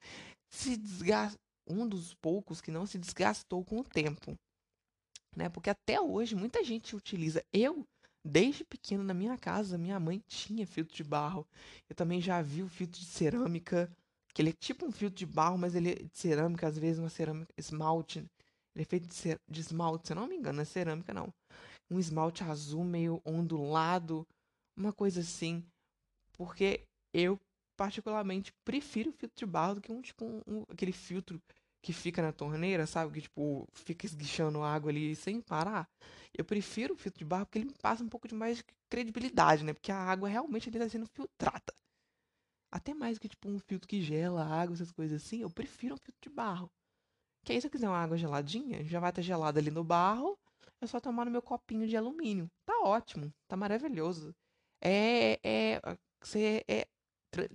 se 0.49 0.76
desgasta, 0.76 1.38
um 1.68 1.87
dos 1.87 2.14
poucos 2.14 2.60
que 2.60 2.70
não 2.70 2.87
se 2.87 2.98
desgastou 2.98 3.64
com 3.64 3.80
o 3.80 3.84
tempo. 3.84 4.37
Né? 5.37 5.48
Porque 5.48 5.70
até 5.70 6.00
hoje 6.00 6.34
muita 6.34 6.64
gente 6.64 6.96
utiliza. 6.96 7.44
Eu, 7.52 7.87
desde 8.25 8.64
pequeno, 8.64 9.04
na 9.04 9.14
minha 9.14 9.37
casa, 9.37 9.78
minha 9.78 10.00
mãe 10.00 10.22
tinha 10.26 10.66
filtro 10.66 10.94
de 10.94 11.04
barro. 11.04 11.46
Eu 11.88 11.94
também 11.94 12.20
já 12.20 12.40
vi 12.42 12.62
o 12.62 12.68
filtro 12.68 13.00
de 13.00 13.06
cerâmica, 13.06 13.90
que 14.34 14.42
ele 14.42 14.50
é 14.50 14.54
tipo 14.54 14.87
um 14.87 14.92
filtro 14.92 15.18
de 15.18 15.26
barro, 15.26 15.58
mas 15.58 15.75
ele 15.75 15.92
é 15.92 15.94
de 15.94 16.18
cerâmica, 16.18 16.66
às 16.66 16.78
vezes 16.78 16.98
uma 16.98 17.10
cerâmica 17.10 17.52
esmalte. 17.56 18.18
Ele 18.75 18.82
é 18.82 18.84
feito 18.84 19.08
de, 19.08 19.38
de 19.48 19.60
esmalte, 19.60 20.08
se 20.08 20.12
eu 20.12 20.16
não 20.16 20.26
me 20.26 20.37
engano, 20.37 20.56
não 20.56 20.62
é 20.62 20.66
cerâmica 20.66 21.12
não. 21.12 21.32
Um 21.90 21.98
esmalte 21.98 22.44
azul 22.44 22.84
meio 22.84 23.20
ondulado, 23.25 24.26
uma 24.76 24.92
coisa 24.92 25.20
assim. 25.20 25.64
Porque 26.32 26.84
eu 27.12 27.38
particularmente 27.78 28.52
prefiro 28.64 29.11
o 29.11 29.12
filtro 29.12 29.38
de 29.38 29.47
barro 29.47 29.76
do 29.76 29.80
que 29.80 29.92
um 29.92 30.02
tipo 30.02 30.25
um, 30.25 30.42
um, 30.49 30.64
aquele 30.68 30.90
filtro 30.90 31.40
que 31.80 31.92
fica 31.92 32.20
na 32.20 32.32
torneira, 32.32 32.87
sabe? 32.88 33.14
Que 33.14 33.20
tipo 33.23 33.68
fica 33.73 34.04
esguichando 34.04 34.64
água 34.64 34.90
ali 34.90 35.14
sem 35.14 35.40
parar. 35.40 35.88
Eu 36.37 36.44
prefiro 36.44 36.94
o 36.94 36.97
filtro 36.97 37.20
de 37.20 37.25
barro 37.25 37.47
porque 37.47 37.58
ele 37.58 37.66
me 37.66 37.75
passa 37.80 38.02
um 38.02 38.08
pouco 38.08 38.26
de 38.26 38.35
mais 38.35 38.64
credibilidade, 38.90 39.64
né? 39.64 39.73
Porque 39.73 39.92
a 39.92 39.97
água 39.97 40.28
realmente 40.28 40.68
está 40.68 40.88
sendo 40.88 41.06
filtrada. 41.06 41.73
Até 42.70 42.92
mais 42.92 43.16
que 43.16 43.28
tipo 43.28 43.49
um 43.49 43.61
filtro 43.61 43.88
que 43.88 44.02
gela 44.02 44.42
a 44.42 44.61
água, 44.61 44.75
essas 44.75 44.90
coisas 44.90 45.23
assim, 45.23 45.42
eu 45.42 45.50
prefiro 45.50 45.94
um 45.94 45.99
filtro 45.99 46.20
de 46.20 46.28
barro. 46.28 46.68
Que 47.44 47.52
aí 47.52 47.61
se 47.61 47.68
eu 47.68 47.70
quiser 47.70 47.88
uma 47.88 47.99
água 47.99 48.18
geladinha, 48.18 48.85
já 48.85 48.99
vai 48.99 49.11
estar 49.11 49.23
gelada 49.23 49.61
ali 49.61 49.70
no 49.70 49.85
barro, 49.85 50.37
é 50.80 50.87
só 50.87 50.99
tomar 51.00 51.25
no 51.25 51.30
meu 51.30 51.42
copinho 51.42 51.87
de 51.87 51.97
alumínio. 51.97 52.50
Tá 52.66 52.80
ótimo, 52.82 53.32
tá 53.47 53.56
maravilhoso. 53.56 54.35
É, 54.80 55.38
é, 55.42 55.80
é 56.68 56.87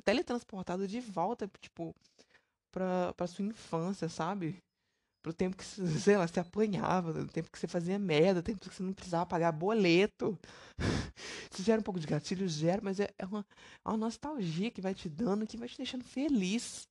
teletransportado 0.03 0.88
de 0.88 1.00
volta, 1.00 1.50
tipo, 1.60 1.94
pra, 2.72 3.13
pra 3.13 3.27
sua 3.27 3.46
infância, 3.46 4.10
sabe? 4.10 4.58
Pro 5.24 5.34
tempo 5.34 5.56
que, 5.56 5.63
sei 5.63 6.18
lá, 6.18 6.27
você 6.27 6.39
apanhava, 6.39 7.13
no 7.13 7.27
tempo 7.27 7.50
que 7.50 7.58
você 7.58 7.68
fazia 7.68 7.98
merda, 7.98 8.36
no 8.36 8.44
tempo 8.44 8.60
que 8.60 8.74
você 8.74 8.84
não 8.84 8.94
precisava 8.94 9.25
pagar 9.25 9.51
boleto. 9.51 10.38
Isso 11.51 11.63
gera 11.63 11.80
um 11.80 11.84
pouco 11.84 12.00
de 12.00 12.08
gatilho, 12.08 12.48
gera, 12.48 12.82
mas 12.84 13.00
é, 13.00 13.10
é, 13.18 13.25
uma, 13.25 13.46
é 13.86 13.89
uma 13.89 13.98
nostalgia 13.98 14.70
que 14.72 14.82
vai 14.82 14.94
te 14.94 15.08
dando, 15.08 15.48
que 15.48 15.56
vai 15.56 15.68
te 15.70 15.77
deixando 15.77 16.03
feliz, 16.03 16.88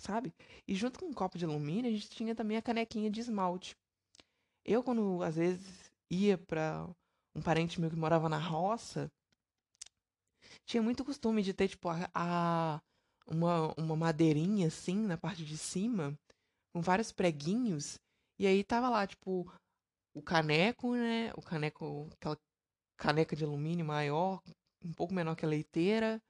sabe? 0.00 0.34
E 0.68 0.74
junto 0.74 0.98
com 0.98 1.06
um 1.06 1.14
copo 1.14 1.38
de 1.38 1.44
alumínio, 1.44 1.90
a 1.90 1.94
gente 1.94 2.10
tinha 2.10 2.34
também 2.34 2.56
a 2.58 2.62
canequinha 2.62 3.10
de 3.10 3.20
esmalte. 3.20 3.74
Eu, 4.64 4.82
quando 4.82 5.22
às 5.22 5.36
vezes 5.36 5.90
ia 6.10 6.36
pra 6.36 6.86
um 7.34 7.40
parente 7.40 7.80
meu 7.80 7.90
que 7.90 7.96
morava 7.96 8.28
na 8.28 8.38
roça, 8.38 9.10
tinha 10.66 10.82
muito 10.82 11.04
costume 11.04 11.42
de 11.42 11.52
ter, 11.52 11.68
tipo, 11.68 11.88
a, 11.88 12.08
a 12.14 12.80
uma, 13.26 13.72
uma 13.76 13.96
madeirinha 13.96 14.68
assim 14.68 14.96
na 14.96 15.16
parte 15.16 15.44
de 15.44 15.56
cima, 15.56 16.18
com 16.74 16.80
vários 16.80 17.12
preguinhos, 17.12 17.98
e 18.38 18.46
aí 18.46 18.64
tava 18.64 18.88
lá, 18.88 19.06
tipo, 19.06 19.50
o 20.14 20.22
caneco, 20.22 20.94
né? 20.94 21.32
O 21.36 21.42
caneco, 21.42 22.08
aquela 22.12 22.36
caneca 22.96 23.36
de 23.36 23.44
alumínio 23.44 23.84
maior, 23.84 24.42
um 24.84 24.92
pouco 24.92 25.14
menor 25.14 25.36
que 25.36 25.44
a 25.44 25.48
leiteira, 25.48 26.20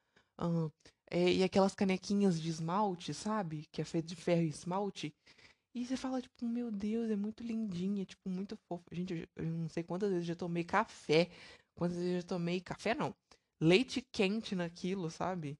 é, 1.11 1.31
e 1.31 1.45
aquelas 1.45 1.75
canequinhas 1.75 2.41
de 2.41 2.49
esmalte, 2.49 3.12
sabe? 3.12 3.67
Que 3.71 3.83
é 3.83 3.85
feito 3.85 4.07
de 4.07 4.17
ferro 4.17 4.43
e 4.43 4.49
esmalte. 4.49 5.15
E 5.75 5.87
você 5.87 5.97
fala, 5.97 6.21
tipo, 6.21 6.47
meu 6.47 6.71
Deus, 6.71 7.11
é 7.11 7.17
muito 7.17 7.43
lindinha, 7.43 8.05
tipo, 8.05 8.29
muito 8.29 8.57
fofo. 8.69 8.85
Gente, 8.93 9.15
eu, 9.15 9.45
eu 9.45 9.51
não 9.51 9.69
sei 9.69 9.83
quantas 9.83 10.11
vezes 10.11 10.29
eu 10.29 10.35
já 10.35 10.39
tomei 10.39 10.65
café. 10.65 11.31
Quantas 11.75 11.97
vezes 11.97 12.12
eu 12.12 12.21
já 12.21 12.27
tomei 12.27 12.61
café, 12.61 12.95
não. 12.95 13.15
Leite 13.62 14.02
quente 14.12 14.57
naquilo, 14.57 15.11
sabe? 15.11 15.57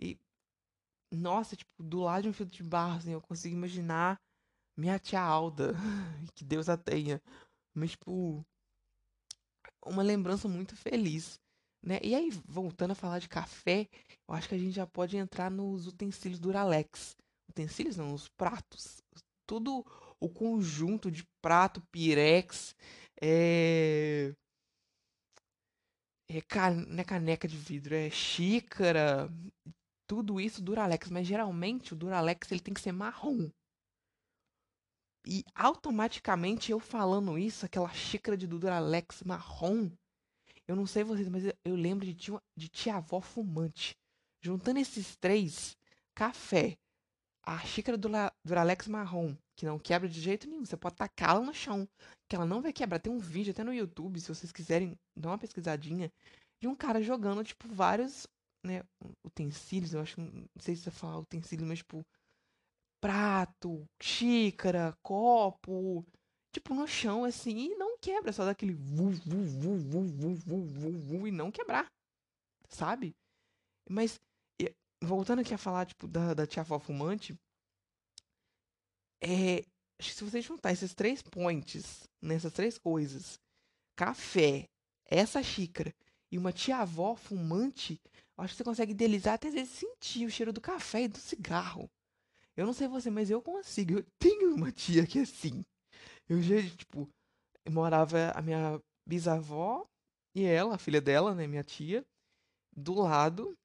E, 0.00 0.16
nossa, 1.10 1.56
tipo, 1.56 1.82
do 1.82 2.00
lado 2.00 2.22
de 2.22 2.28
um 2.28 2.32
filtro 2.32 2.54
de 2.54 2.62
barro, 2.62 2.98
assim, 2.98 3.12
eu 3.12 3.20
consigo 3.20 3.56
imaginar 3.56 4.16
minha 4.76 4.98
tia 4.98 5.20
Alda, 5.20 5.72
que 6.34 6.44
Deus 6.44 6.68
a 6.68 6.76
tenha. 6.76 7.20
Mas, 7.74 7.92
tipo, 7.92 8.44
uma 9.84 10.02
lembrança 10.02 10.46
muito 10.48 10.76
feliz, 10.76 11.40
né? 11.82 11.98
E 12.02 12.14
aí, 12.14 12.30
voltando 12.46 12.92
a 12.92 12.94
falar 12.94 13.18
de 13.18 13.28
café, 13.28 13.88
eu 14.28 14.34
acho 14.34 14.48
que 14.48 14.54
a 14.54 14.58
gente 14.58 14.72
já 14.72 14.86
pode 14.86 15.16
entrar 15.16 15.50
nos 15.50 15.86
utensílios 15.86 16.38
Duralex. 16.38 17.16
Utensílios 17.50 17.96
não, 17.96 18.14
os 18.14 18.28
pratos 18.28 19.02
todo 19.52 19.84
o 20.18 20.30
conjunto 20.30 21.10
de 21.10 21.26
prato, 21.42 21.82
pirex, 21.90 22.74
é... 23.20 24.34
É, 26.32 26.70
não 26.86 26.98
é 26.98 27.04
caneca 27.04 27.46
de 27.46 27.56
vidro, 27.56 27.94
é 27.94 28.08
xícara, 28.08 29.30
tudo 30.06 30.40
isso 30.40 30.62
Duralex, 30.62 31.10
mas 31.10 31.26
geralmente 31.26 31.92
o 31.92 31.96
Duralex 31.96 32.50
ele 32.50 32.60
tem 32.60 32.72
que 32.72 32.80
ser 32.80 32.92
marrom. 32.92 33.50
E 35.26 35.44
automaticamente 35.54 36.72
eu 36.72 36.80
falando 36.80 37.38
isso, 37.38 37.66
aquela 37.66 37.92
xícara 37.92 38.36
de 38.36 38.46
Duralex 38.46 39.22
marrom, 39.24 39.90
eu 40.66 40.74
não 40.74 40.86
sei 40.86 41.04
vocês, 41.04 41.28
mas 41.28 41.44
eu 41.64 41.74
lembro 41.76 42.06
de 42.06 42.14
tia, 42.14 42.40
de 42.56 42.68
tia 42.68 42.96
avó 42.96 43.20
fumante. 43.20 43.96
Juntando 44.40 44.80
esses 44.80 45.16
três, 45.16 45.76
café, 46.14 46.76
a 47.42 47.58
xícara 47.58 47.98
do 47.98 48.08
Duralex 48.44 48.88
marrom, 48.88 49.36
que 49.54 49.66
não 49.66 49.78
quebra 49.78 50.08
de 50.08 50.20
jeito 50.20 50.48
nenhum, 50.48 50.64
você 50.64 50.76
pode 50.76 50.96
tacá-la 50.96 51.40
no 51.40 51.54
chão, 51.54 51.88
que 52.32 52.36
ela 52.36 52.46
não 52.46 52.62
vai 52.62 52.72
quebrar. 52.72 52.98
Tem 52.98 53.12
um 53.12 53.18
vídeo 53.18 53.50
até 53.50 53.62
no 53.62 53.74
YouTube, 53.74 54.18
se 54.18 54.34
vocês 54.34 54.50
quiserem 54.50 54.98
dar 55.14 55.28
uma 55.28 55.38
pesquisadinha, 55.38 56.10
de 56.58 56.66
um 56.66 56.74
cara 56.74 57.02
jogando, 57.02 57.44
tipo, 57.44 57.68
vários 57.68 58.26
né, 58.64 58.82
utensílios, 59.22 59.92
eu 59.92 60.00
acho, 60.00 60.18
não 60.18 60.48
sei 60.58 60.74
se 60.74 60.84
você 60.84 60.90
fala 60.90 61.18
utensílio, 61.18 61.66
mas, 61.66 61.80
tipo, 61.80 62.02
prato, 63.02 63.86
xícara, 64.02 64.96
copo, 65.02 66.06
tipo, 66.54 66.72
no 66.72 66.88
chão, 66.88 67.22
assim, 67.22 67.70
e 67.70 67.74
não 67.74 67.98
quebra, 67.98 68.32
só 68.32 68.46
dá 68.46 68.52
aquele 68.52 68.72
vu, 68.72 69.10
vu, 69.10 69.44
vu, 69.44 69.76
vu, 69.76 70.06
vu, 70.06 70.34
vu, 70.34 70.64
vu, 70.64 70.92
vu, 70.92 71.26
e 71.26 71.30
não 71.30 71.52
quebrar, 71.52 71.92
sabe? 72.70 73.14
Mas 73.90 74.18
voltando 75.04 75.40
aqui 75.40 75.52
a 75.52 75.58
falar, 75.58 75.84
tipo, 75.84 76.08
da, 76.08 76.32
da 76.32 76.46
tia 76.46 76.64
fumante, 76.64 77.38
é, 79.20 79.66
acho 80.00 80.08
que 80.08 80.14
se 80.14 80.24
você 80.24 80.40
juntar 80.40 80.72
esses 80.72 80.94
três 80.94 81.20
points, 81.20 82.08
nessas 82.22 82.52
três 82.52 82.78
coisas, 82.78 83.38
café, 83.96 84.66
essa 85.04 85.42
xícara 85.42 85.92
e 86.30 86.38
uma 86.38 86.52
tia-avó 86.52 87.14
fumante, 87.14 88.00
acho 88.38 88.54
que 88.54 88.58
você 88.58 88.64
consegue 88.64 88.92
idealizar 88.92 89.34
até 89.34 89.48
às 89.48 89.54
vezes 89.54 89.72
sentir 89.72 90.24
o 90.24 90.30
cheiro 90.30 90.52
do 90.52 90.60
café 90.60 91.02
e 91.02 91.08
do 91.08 91.18
cigarro. 91.18 91.90
Eu 92.56 92.66
não 92.66 92.72
sei 92.72 92.88
você, 92.88 93.10
mas 93.10 93.30
eu 93.30 93.40
consigo. 93.42 93.98
Eu 93.98 94.06
tenho 94.18 94.54
uma 94.54 94.70
tia 94.70 95.06
que 95.06 95.18
é 95.18 95.22
assim. 95.22 95.64
Eu 96.28 96.40
já, 96.42 96.56
tipo, 96.76 97.08
morava 97.70 98.30
a 98.34 98.42
minha 98.42 98.80
bisavó 99.06 99.86
e 100.34 100.44
ela, 100.44 100.74
a 100.74 100.78
filha 100.78 101.00
dela, 101.00 101.34
né, 101.34 101.46
minha 101.46 101.64
tia, 101.64 102.04
do 102.74 102.94
lado 102.94 103.56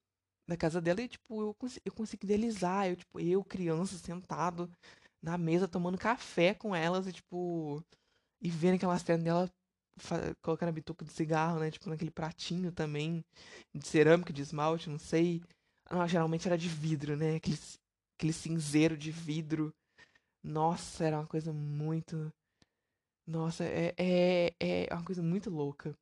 da 0.47 0.55
casa 0.55 0.81
dela 0.81 1.01
e, 1.01 1.07
tipo, 1.07 1.41
eu, 1.41 1.53
cons 1.55 1.79
eu 1.83 1.93
consigo 1.93 2.25
idealizar, 2.25 2.87
eu, 2.87 2.95
tipo, 2.95 3.19
eu, 3.19 3.43
criança, 3.43 3.97
sentado 3.97 4.69
na 5.21 5.37
mesa 5.37 5.67
tomando 5.67 5.97
café 5.97 6.53
com 6.53 6.75
elas 6.75 7.07
e, 7.07 7.13
tipo, 7.13 7.83
e 8.41 8.49
vendo 8.49 8.75
aquelas 8.75 9.01
cenas 9.01 9.23
dela 9.23 9.51
colocando 10.41 10.69
a 10.69 10.73
bituca 10.73 11.03
de 11.03 11.11
cigarro, 11.11 11.59
né, 11.59 11.71
tipo, 11.71 11.89
naquele 11.89 12.11
pratinho 12.11 12.71
também, 12.71 13.23
de 13.73 13.87
cerâmica, 13.87 14.31
de 14.31 14.41
esmalte, 14.41 14.89
não 14.89 14.99
sei. 14.99 15.41
Não, 15.89 16.07
geralmente 16.07 16.47
era 16.47 16.57
de 16.57 16.67
vidro, 16.69 17.15
né, 17.17 17.35
aquele, 17.35 17.57
aquele 18.17 18.33
cinzeiro 18.33 18.97
de 18.97 19.11
vidro. 19.11 19.73
Nossa, 20.43 21.05
era 21.05 21.17
uma 21.17 21.27
coisa 21.27 21.51
muito... 21.51 22.31
Nossa, 23.25 23.65
é, 23.65 23.93
é, 23.97 24.53
é 24.59 24.93
uma 24.93 25.03
coisa 25.03 25.21
muito 25.21 25.49
louca. 25.49 25.93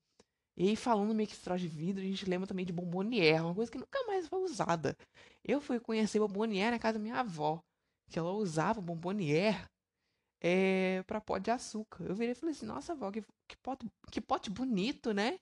E 0.57 0.69
aí, 0.69 0.75
falando 0.75 1.13
meio 1.13 1.27
que 1.27 1.57
de 1.57 1.67
vidro, 1.67 2.01
a 2.01 2.05
gente 2.05 2.29
lembra 2.29 2.47
também 2.47 2.65
de 2.65 2.71
bombonier, 2.71 3.43
uma 3.43 3.55
coisa 3.55 3.71
que 3.71 3.77
nunca 3.77 4.05
mais 4.05 4.27
foi 4.27 4.41
usada. 4.43 4.95
Eu 5.43 5.59
fui 5.59 5.79
conhecer 5.79 6.19
bombonier 6.19 6.71
na 6.71 6.79
casa 6.79 6.97
da 6.97 7.03
minha 7.03 7.19
avó, 7.19 7.61
que 8.09 8.19
ela 8.19 8.31
usava 8.31 8.79
bombonier 8.79 9.67
é, 10.47 11.01
para 11.07 11.19
pó 11.19 11.39
de 11.39 11.49
açúcar. 11.49 12.03
Eu 12.03 12.13
virei 12.13 12.33
e 12.33 12.35
falei 12.35 12.53
assim, 12.53 12.67
nossa 12.67 12.93
avó, 12.93 13.11
que, 13.11 13.23
que, 13.49 13.57
pote, 13.63 13.87
que 14.11 14.21
pote 14.21 14.51
bonito, 14.51 15.11
né? 15.11 15.39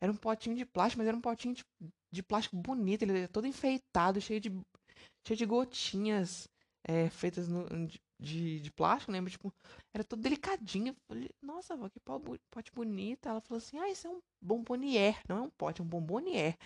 Era 0.00 0.10
um 0.10 0.16
potinho 0.16 0.56
de 0.56 0.66
plástico, 0.66 0.98
mas 0.98 1.06
era 1.06 1.16
um 1.16 1.20
potinho 1.20 1.54
de, 1.54 1.64
de 2.12 2.22
plástico 2.24 2.56
bonito, 2.56 3.02
ele 3.02 3.18
era 3.18 3.28
todo 3.28 3.46
enfeitado, 3.46 4.20
cheio 4.20 4.40
de, 4.40 4.50
cheio 5.24 5.38
de 5.38 5.46
gotinhas 5.46 6.48
é, 6.82 7.08
feitas 7.08 7.46
no, 7.46 7.64
de, 8.20 8.58
de, 8.58 8.70
plástico, 8.72 9.12
lembra? 9.12 9.30
Tipo, 9.30 9.54
era 9.94 10.02
todo 10.02 10.20
delicadinho. 10.20 10.88
Eu 10.88 10.96
falei, 11.06 11.30
nossa, 11.40 11.74
avó, 11.74 11.88
que 11.88 12.00
pote 12.00 12.72
bonito. 12.72 13.28
Ela 13.28 13.40
falou 13.40 13.58
assim, 13.58 13.78
ah, 13.78 13.88
isso 13.88 14.08
é 14.08 14.10
um 14.10 14.20
bombonier. 14.42 15.22
Não 15.28 15.36
é 15.36 15.40
um 15.42 15.50
pote, 15.50 15.80
é 15.80 15.84
um 15.84 15.88
bombonier. 15.88 16.58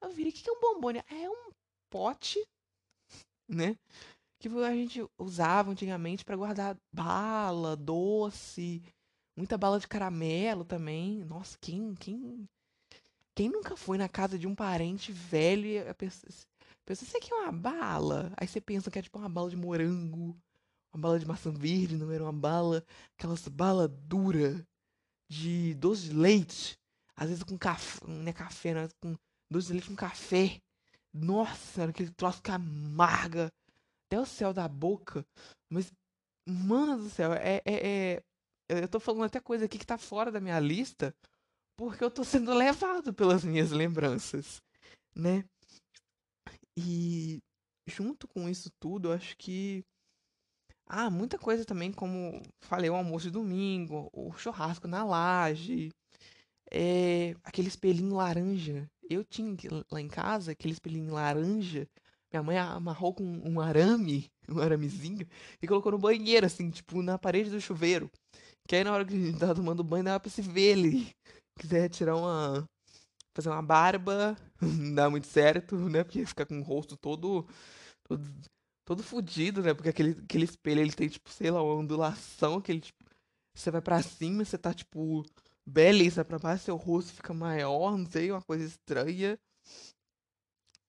Eu 0.00 0.08
virei, 0.10 0.32
o 0.32 0.34
que 0.34 0.48
é 0.48 0.52
um 0.52 0.60
bombonier? 0.60 1.04
É 1.10 1.28
um 1.28 1.50
pote, 1.90 2.42
né? 3.46 3.76
Que 4.38 4.48
a 4.48 4.74
gente 4.74 5.04
usava 5.18 5.70
antigamente 5.70 6.24
para 6.24 6.36
guardar 6.36 6.76
bala, 6.92 7.74
doce, 7.76 8.82
muita 9.36 9.58
bala 9.58 9.80
de 9.80 9.88
caramelo 9.88 10.64
também. 10.64 11.24
Nossa, 11.24 11.58
quem, 11.60 11.94
quem, 11.96 12.48
quem 13.34 13.48
nunca 13.48 13.76
foi 13.76 13.98
na 13.98 14.08
casa 14.08 14.38
de 14.38 14.46
um 14.46 14.54
parente 14.54 15.12
velho 15.12 15.66
e 15.66 15.78
a 15.78 15.94
pessoa, 15.94 16.30
a 16.30 16.86
pessoa, 16.86 17.08
você 17.08 17.20
quer 17.20 17.34
uma 17.34 17.52
bala? 17.52 18.32
Aí 18.36 18.46
você 18.46 18.60
pensa 18.60 18.90
que 18.90 18.98
é 18.98 19.02
tipo 19.02 19.18
uma 19.18 19.28
bala 19.28 19.50
de 19.50 19.56
morango, 19.56 20.36
uma 20.92 21.00
bala 21.00 21.18
de 21.18 21.26
maçã 21.26 21.52
verde, 21.52 21.96
não 21.96 22.10
era 22.10 22.22
uma 22.22 22.32
bala, 22.32 22.84
aquelas 23.16 23.46
bala 23.48 23.88
dura 23.88 24.64
de 25.28 25.74
doce 25.74 26.08
de 26.08 26.12
leite, 26.14 26.78
às 27.14 27.28
vezes 27.28 27.42
com 27.42 27.58
café, 27.58 28.06
não 28.06 28.28
é 28.28 28.32
café, 28.32 28.74
não, 28.74 28.88
com 29.00 29.16
doce 29.50 29.68
de 29.68 29.72
leite 29.74 29.88
com 29.88 29.96
café. 29.96 30.60
Nossa, 31.12 31.84
aquele 31.84 32.10
troço 32.10 32.42
que 32.42 32.50
amarga 32.50 33.50
até 34.08 34.18
o 34.18 34.26
céu 34.26 34.52
da 34.52 34.66
boca. 34.66 35.24
Mas, 35.70 35.92
mano 36.46 37.04
do 37.04 37.10
céu, 37.10 37.32
é, 37.34 37.60
é, 37.64 38.14
é, 38.14 38.22
Eu 38.68 38.88
tô 38.88 38.98
falando 38.98 39.24
até 39.24 39.38
coisa 39.38 39.66
aqui 39.66 39.78
que 39.78 39.86
tá 39.86 39.98
fora 39.98 40.32
da 40.32 40.40
minha 40.40 40.58
lista, 40.58 41.14
porque 41.76 42.02
eu 42.02 42.10
tô 42.10 42.24
sendo 42.24 42.52
levado 42.54 43.12
pelas 43.12 43.44
minhas 43.44 43.70
lembranças, 43.70 44.62
né? 45.14 45.44
E 46.76 47.38
junto 47.86 48.26
com 48.26 48.48
isso 48.48 48.70
tudo, 48.80 49.08
eu 49.08 49.12
acho 49.12 49.36
que. 49.36 49.84
Ah, 50.86 51.10
muita 51.10 51.38
coisa 51.38 51.66
também, 51.66 51.92
como 51.92 52.40
falei, 52.62 52.88
o 52.88 52.94
almoço 52.94 53.26
de 53.26 53.32
domingo, 53.32 54.08
o 54.10 54.32
churrasco 54.32 54.88
na 54.88 55.04
laje, 55.04 55.90
é, 56.70 57.36
aquele 57.44 57.68
espelhinho 57.68 58.14
laranja. 58.14 58.90
Eu 59.10 59.22
tinha 59.22 59.54
lá 59.90 60.00
em 60.00 60.08
casa 60.08 60.52
aquele 60.52 60.72
espelhinho 60.72 61.12
laranja. 61.12 61.86
Minha 62.32 62.42
mãe 62.42 62.58
amarrou 62.58 63.14
com 63.14 63.24
um 63.24 63.60
arame, 63.60 64.30
um 64.48 64.60
aramezinho, 64.60 65.26
e 65.62 65.66
colocou 65.66 65.92
no 65.92 65.98
banheiro, 65.98 66.46
assim, 66.46 66.70
tipo, 66.70 67.02
na 67.02 67.18
parede 67.18 67.50
do 67.50 67.60
chuveiro. 67.60 68.10
Que 68.68 68.76
aí 68.76 68.84
na 68.84 68.92
hora 68.92 69.04
que 69.04 69.14
a 69.14 69.18
gente 69.18 69.38
tava 69.38 69.54
tomando 69.54 69.82
banho, 69.82 70.04
dava 70.04 70.20
pra 70.20 70.30
se 70.30 70.42
ver 70.42 70.78
ele. 70.78 71.10
Quiser 71.58 71.88
tirar 71.88 72.16
uma. 72.16 72.68
fazer 73.34 73.48
uma 73.48 73.62
barba, 73.62 74.36
não 74.60 74.94
dá 74.94 75.10
muito 75.10 75.26
certo, 75.26 75.76
né? 75.88 76.04
Porque 76.04 76.26
fica 76.26 76.44
com 76.44 76.60
o 76.60 76.62
rosto 76.62 76.96
todo. 76.96 77.46
todo, 78.06 78.22
todo 78.84 79.02
fudido, 79.02 79.62
né? 79.62 79.72
Porque 79.72 79.88
aquele, 79.88 80.10
aquele 80.22 80.44
espelho 80.44 80.80
ele 80.82 80.92
tem, 80.92 81.08
tipo, 81.08 81.30
sei 81.30 81.50
lá, 81.50 81.62
uma 81.62 81.74
ondulação 81.74 82.60
que 82.60 82.72
ele, 82.72 82.80
tipo. 82.80 83.04
Você 83.54 83.70
vai 83.70 83.80
pra 83.80 84.00
cima, 84.02 84.44
você 84.44 84.56
tá, 84.56 84.72
tipo, 84.72 85.24
beleza 85.66 86.24
pra 86.24 86.38
baixo, 86.38 86.64
seu 86.64 86.76
rosto 86.76 87.12
fica 87.12 87.34
maior, 87.34 87.96
não 87.96 88.06
sei, 88.06 88.30
uma 88.30 88.42
coisa 88.42 88.64
estranha. 88.64 89.38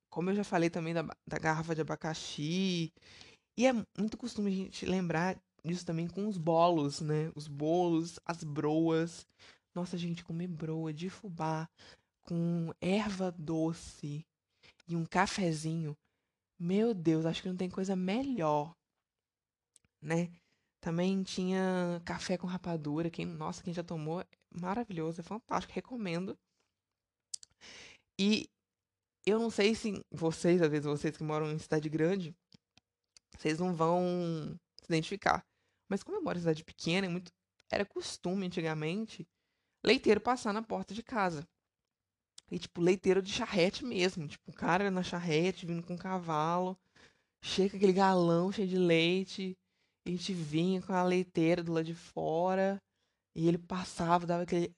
Como 0.10 0.30
eu 0.30 0.36
já 0.36 0.44
falei 0.44 0.70
também 0.70 0.94
da, 0.94 1.04
da 1.28 1.38
garrafa 1.38 1.76
de 1.76 1.82
abacaxi. 1.82 2.92
E 3.58 3.68
é 3.68 3.74
muito 3.98 4.18
costume 4.18 4.52
a 4.52 4.56
gente 4.56 4.86
lembrar 4.86 5.38
disso 5.64 5.86
também 5.86 6.08
com 6.08 6.28
os 6.28 6.38
bolos, 6.38 7.02
né? 7.02 7.32
Os 7.36 7.48
bolos, 7.48 8.20
as 8.26 8.44
broas. 8.44 9.28
Nossa, 9.74 9.98
gente, 9.98 10.24
comer 10.24 10.48
broa 10.48 10.94
de 10.94 11.10
fubá 11.10 11.70
com 12.22 12.74
erva 12.82 13.32
doce 13.32 14.26
e 14.88 14.96
um 14.96 15.06
cafezinho. 15.06 15.96
Meu 16.60 16.94
Deus, 16.94 17.26
acho 17.26 17.42
que 17.42 17.50
não 17.50 17.56
tem 17.56 17.70
coisa 17.70 17.96
melhor, 17.96 18.76
né? 20.02 20.30
Também 20.82 21.24
tinha 21.24 22.02
café 22.06 22.38
com 22.38 22.48
rapadura. 22.48 23.10
Quem, 23.10 23.26
nossa, 23.26 23.64
quem 23.64 23.74
já 23.74 23.84
tomou, 23.84 24.24
maravilhoso, 24.50 25.22
é 25.22 25.24
fantástico, 25.24 25.74
recomendo. 25.74 26.38
E 28.18 28.50
eu 29.30 29.40
não 29.40 29.50
sei 29.50 29.76
se 29.76 30.04
vocês, 30.12 30.62
às 30.62 30.70
vezes 30.70 30.86
vocês 30.86 31.16
que 31.16 31.24
moram 31.24 31.52
em 31.52 31.60
cidade 31.60 31.90
grande, 31.90 32.36
vocês 33.38 33.60
não 33.60 33.74
vão 33.74 34.58
se 34.82 34.86
identificar. 34.86 35.46
Mas 35.88 36.04
como 36.04 36.18
eu 36.18 36.22
moro 36.22 36.38
em 36.38 36.42
cidade 36.42 36.64
pequena, 36.64 37.08
é 37.08 37.10
muito, 37.10 37.32
era 37.72 37.86
costume 37.86 38.46
antigamente 38.46 39.28
leiteiro 39.84 40.20
passar 40.20 40.54
na 40.54 40.62
porta 40.62 40.94
de 40.94 41.04
casa. 41.04 41.48
E, 42.52 42.58
tipo, 42.58 42.82
leiteiro 42.82 43.22
de 43.22 43.32
charrete 43.32 43.86
mesmo. 43.86 44.28
Tipo, 44.28 44.52
o 44.52 44.54
cara 44.54 44.90
na 44.90 45.04
charrete, 45.04 45.66
vindo 45.66 45.84
com 45.84 45.94
um 45.94 45.98
cavalo. 45.98 46.78
Chega 47.44 47.78
aquele 47.78 47.94
galão 47.94 48.52
cheio 48.52 48.68
de 48.68 48.78
leite. 48.78 49.58
E 50.06 50.14
a 50.14 50.16
gente 50.16 50.34
vinha 50.34 50.82
com 50.82 50.94
a 50.94 51.04
leiteira 51.04 51.64
do 51.64 51.72
lado 51.72 51.86
de 51.86 51.94
fora. 51.94 52.82
E 53.36 53.48
ele 53.48 53.58
passava, 53.58 54.26
dava 54.26 54.44
aquele. 54.44 54.76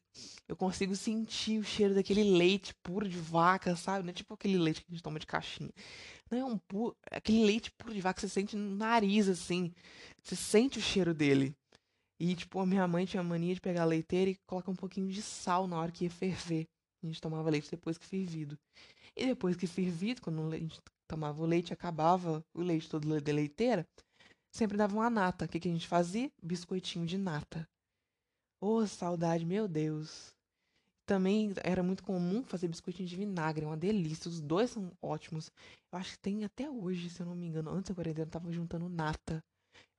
Eu 0.47 0.55
consigo 0.55 0.95
sentir 0.95 1.59
o 1.59 1.63
cheiro 1.63 1.95
daquele 1.95 2.23
leite 2.23 2.73
puro 2.83 3.07
de 3.07 3.17
vaca, 3.17 3.75
sabe? 3.75 4.03
Não 4.03 4.11
é 4.11 4.13
tipo 4.13 4.33
aquele 4.33 4.57
leite 4.57 4.81
que 4.81 4.87
a 4.89 4.93
gente 4.93 5.03
toma 5.03 5.19
de 5.19 5.25
caixinha. 5.25 5.71
Não 6.29 6.37
é 6.37 6.45
um 6.45 6.57
puro. 6.57 6.95
Aquele 7.09 7.45
leite 7.45 7.71
puro 7.71 7.93
de 7.93 8.01
vaca 8.01 8.15
que 8.15 8.21
você 8.21 8.29
sente 8.29 8.55
no 8.55 8.75
nariz, 8.75 9.29
assim. 9.29 9.73
Você 10.21 10.35
sente 10.35 10.79
o 10.79 10.81
cheiro 10.81 11.13
dele. 11.13 11.55
E, 12.19 12.35
tipo, 12.35 12.59
a 12.59 12.65
minha 12.65 12.87
mãe 12.87 13.05
tinha 13.05 13.23
mania 13.23 13.55
de 13.55 13.61
pegar 13.61 13.81
a 13.81 13.85
leiteira 13.85 14.29
e 14.29 14.35
colocar 14.45 14.69
um 14.71 14.75
pouquinho 14.75 15.09
de 15.09 15.21
sal 15.21 15.67
na 15.67 15.79
hora 15.79 15.91
que 15.91 16.03
ia 16.03 16.09
ferver. 16.11 16.67
A 17.03 17.07
gente 17.07 17.19
tomava 17.19 17.49
leite 17.49 17.71
depois 17.71 17.97
que 17.97 18.05
fervido. 18.05 18.57
E 19.15 19.25
depois 19.25 19.55
que 19.55 19.65
fervido, 19.65 20.21
quando 20.21 20.53
a 20.53 20.57
gente 20.57 20.79
tomava 21.07 21.41
o 21.41 21.45
leite, 21.45 21.73
acabava 21.73 22.45
o 22.53 22.61
leite 22.61 22.87
todo 22.87 23.19
da 23.19 23.33
leiteira, 23.33 23.87
sempre 24.51 24.77
dava 24.77 24.93
uma 24.95 25.09
nata. 25.09 25.45
O 25.45 25.47
que, 25.47 25.59
que 25.59 25.67
a 25.67 25.71
gente 25.71 25.87
fazia? 25.87 26.31
Biscoitinho 26.43 27.05
de 27.05 27.17
nata. 27.17 27.67
Oh, 28.63 28.85
saudade, 28.85 29.43
meu 29.43 29.67
Deus. 29.67 30.35
Também 31.07 31.51
era 31.63 31.81
muito 31.81 32.03
comum 32.03 32.43
fazer 32.43 32.67
biscoitinho 32.67 33.09
de 33.09 33.15
vinagre, 33.15 33.65
é 33.65 33.67
uma 33.67 33.75
delícia. 33.75 34.29
Os 34.29 34.39
dois 34.39 34.69
são 34.69 34.91
ótimos. 35.01 35.51
Eu 35.91 35.97
acho 35.97 36.11
que 36.11 36.19
tem 36.19 36.45
até 36.45 36.69
hoje, 36.69 37.09
se 37.09 37.19
eu 37.21 37.25
não 37.25 37.35
me 37.35 37.47
engano. 37.47 37.71
Antes 37.71 37.89
da 37.89 37.95
quarentena, 37.95 38.27
eu 38.27 38.31
tava 38.31 38.51
juntando 38.51 38.87
nata. 38.87 39.43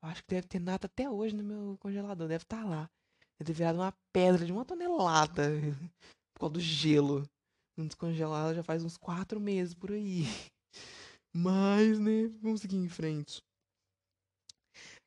Eu 0.00 0.08
acho 0.08 0.22
que 0.22 0.30
deve 0.30 0.46
ter 0.46 0.60
nata 0.60 0.86
até 0.86 1.10
hoje 1.10 1.34
no 1.34 1.42
meu 1.42 1.76
congelador. 1.80 2.28
Deve 2.28 2.44
estar 2.44 2.62
tá 2.62 2.68
lá. 2.68 2.90
Deve 3.36 3.48
ter 3.48 3.52
virado 3.52 3.78
uma 3.80 3.92
pedra 4.12 4.46
de 4.46 4.52
uma 4.52 4.64
tonelada 4.64 5.42
por 6.32 6.40
causa 6.40 6.52
do 6.54 6.60
gelo. 6.60 7.28
Não 7.76 7.86
descongelar 7.86 8.54
já 8.54 8.62
faz 8.62 8.84
uns 8.84 8.96
quatro 8.96 9.40
meses 9.40 9.74
por 9.74 9.90
aí. 9.90 10.22
Mas, 11.34 11.98
né? 11.98 12.28
Vamos 12.40 12.60
seguir 12.60 12.76
em 12.76 12.88
frente. 12.88 13.42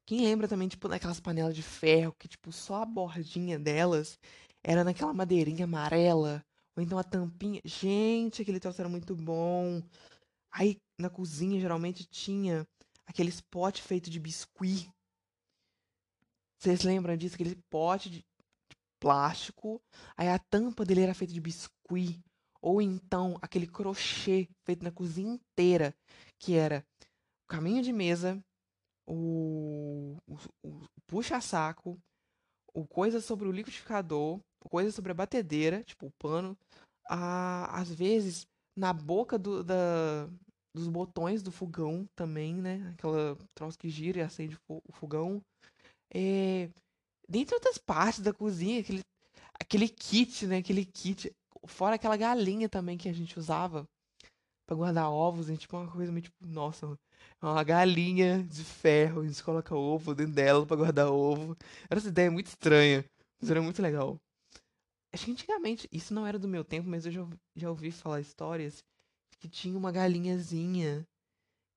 Quem 0.05 0.21
lembra 0.21 0.47
também, 0.47 0.67
tipo, 0.67 0.87
daquelas 0.87 1.19
panelas 1.19 1.55
de 1.55 1.63
ferro 1.63 2.15
que, 2.19 2.27
tipo, 2.27 2.51
só 2.51 2.83
a 2.83 2.85
bordinha 2.85 3.57
delas 3.57 4.19
era 4.63 4.83
naquela 4.83 5.13
madeirinha 5.13 5.65
amarela? 5.65 6.45
Ou 6.75 6.83
então 6.83 6.99
a 6.99 7.03
tampinha. 7.03 7.59
Gente, 7.65 8.41
aquele 8.41 8.59
troço 8.59 8.81
era 8.81 8.89
muito 8.89 9.15
bom. 9.15 9.81
Aí 10.51 10.77
na 10.99 11.09
cozinha 11.09 11.59
geralmente 11.59 12.05
tinha 12.05 12.67
aqueles 13.05 13.41
pote 13.41 13.81
feito 13.81 14.09
de 14.09 14.19
biscuit. 14.19 14.89
Vocês 16.59 16.83
lembram 16.83 17.17
disso? 17.17 17.35
Aquele 17.35 17.55
pote 17.69 18.09
de 18.09 18.25
plástico. 18.99 19.81
Aí 20.15 20.29
a 20.29 20.37
tampa 20.37 20.85
dele 20.85 21.01
era 21.01 21.13
feita 21.13 21.33
de 21.33 21.41
biscuit. 21.41 22.19
Ou 22.61 22.81
então 22.81 23.37
aquele 23.41 23.67
crochê 23.67 24.47
feito 24.65 24.83
na 24.83 24.91
cozinha 24.91 25.33
inteira. 25.33 25.95
Que 26.39 26.53
era 26.55 26.85
o 27.43 27.47
caminho 27.47 27.81
de 27.81 27.93
mesa, 27.93 28.43
o, 29.07 30.17
o, 30.27 30.35
o 30.63 30.81
puxa-saco, 31.07 31.99
o 32.73 32.85
coisa 32.85 33.21
sobre 33.21 33.47
o 33.47 33.51
liquidificador, 33.51 34.39
o 34.63 34.69
coisa 34.69 34.91
sobre 34.91 35.11
a 35.11 35.15
batedeira, 35.15 35.83
tipo 35.83 36.07
o 36.07 36.11
pano. 36.19 36.57
A, 37.07 37.79
às 37.79 37.89
vezes, 37.89 38.47
na 38.75 38.91
boca 38.91 39.37
do, 39.37 39.63
da, 39.63 40.27
dos 40.73 40.89
botões 40.89 41.41
do 41.41 41.51
fogão 41.51 42.07
também, 42.15 42.53
né? 42.55 42.93
Aquela 42.93 43.37
troço 43.55 43.77
que 43.77 43.89
gira 43.89 44.19
e 44.19 44.21
acende 44.21 44.57
o 44.67 44.91
fogão. 44.91 45.41
É, 46.13 46.69
dentre 47.27 47.55
outras 47.55 47.77
partes 47.77 48.19
da 48.19 48.33
cozinha, 48.33 48.81
aquele, 48.81 49.01
aquele 49.59 49.87
kit, 49.87 50.45
né? 50.45 50.57
Aquele 50.57 50.85
kit. 50.85 51.31
Fora 51.67 51.95
aquela 51.95 52.17
galinha 52.17 52.67
também 52.67 52.97
que 52.97 53.09
a 53.09 53.13
gente 53.13 53.39
usava 53.39 53.87
para 54.67 54.75
guardar 54.75 55.09
ovos, 55.09 55.47
né? 55.47 55.55
Tipo 55.55 55.77
uma 55.77 55.91
coisa 55.91 56.11
meio 56.11 56.23
tipo, 56.23 56.45
nossa, 56.45 56.97
uma 57.41 57.63
galinha 57.63 58.43
de 58.43 58.63
ferro, 58.63 59.21
a 59.21 59.27
gente 59.27 59.43
coloca 59.43 59.75
ovo 59.75 60.15
dentro 60.15 60.33
dela 60.33 60.65
para 60.65 60.77
guardar 60.77 61.07
ovo. 61.11 61.55
Era 61.89 61.99
essa 61.99 62.09
ideia 62.09 62.31
muito 62.31 62.47
estranha, 62.47 63.05
mas 63.39 63.51
era 63.51 63.61
muito 63.61 63.81
legal. 63.81 64.19
Acho 65.13 65.25
que 65.25 65.31
antigamente, 65.31 65.87
isso 65.91 66.13
não 66.13 66.27
era 66.27 66.37
do 66.37 66.47
meu 66.47 66.63
tempo, 66.63 66.89
mas 66.89 67.05
eu 67.05 67.11
já, 67.11 67.27
já 67.55 67.69
ouvi 67.69 67.91
falar 67.91 68.19
histórias 68.19 68.83
que 69.39 69.47
tinha 69.47 69.77
uma 69.77 69.91
galinhazinha 69.91 71.07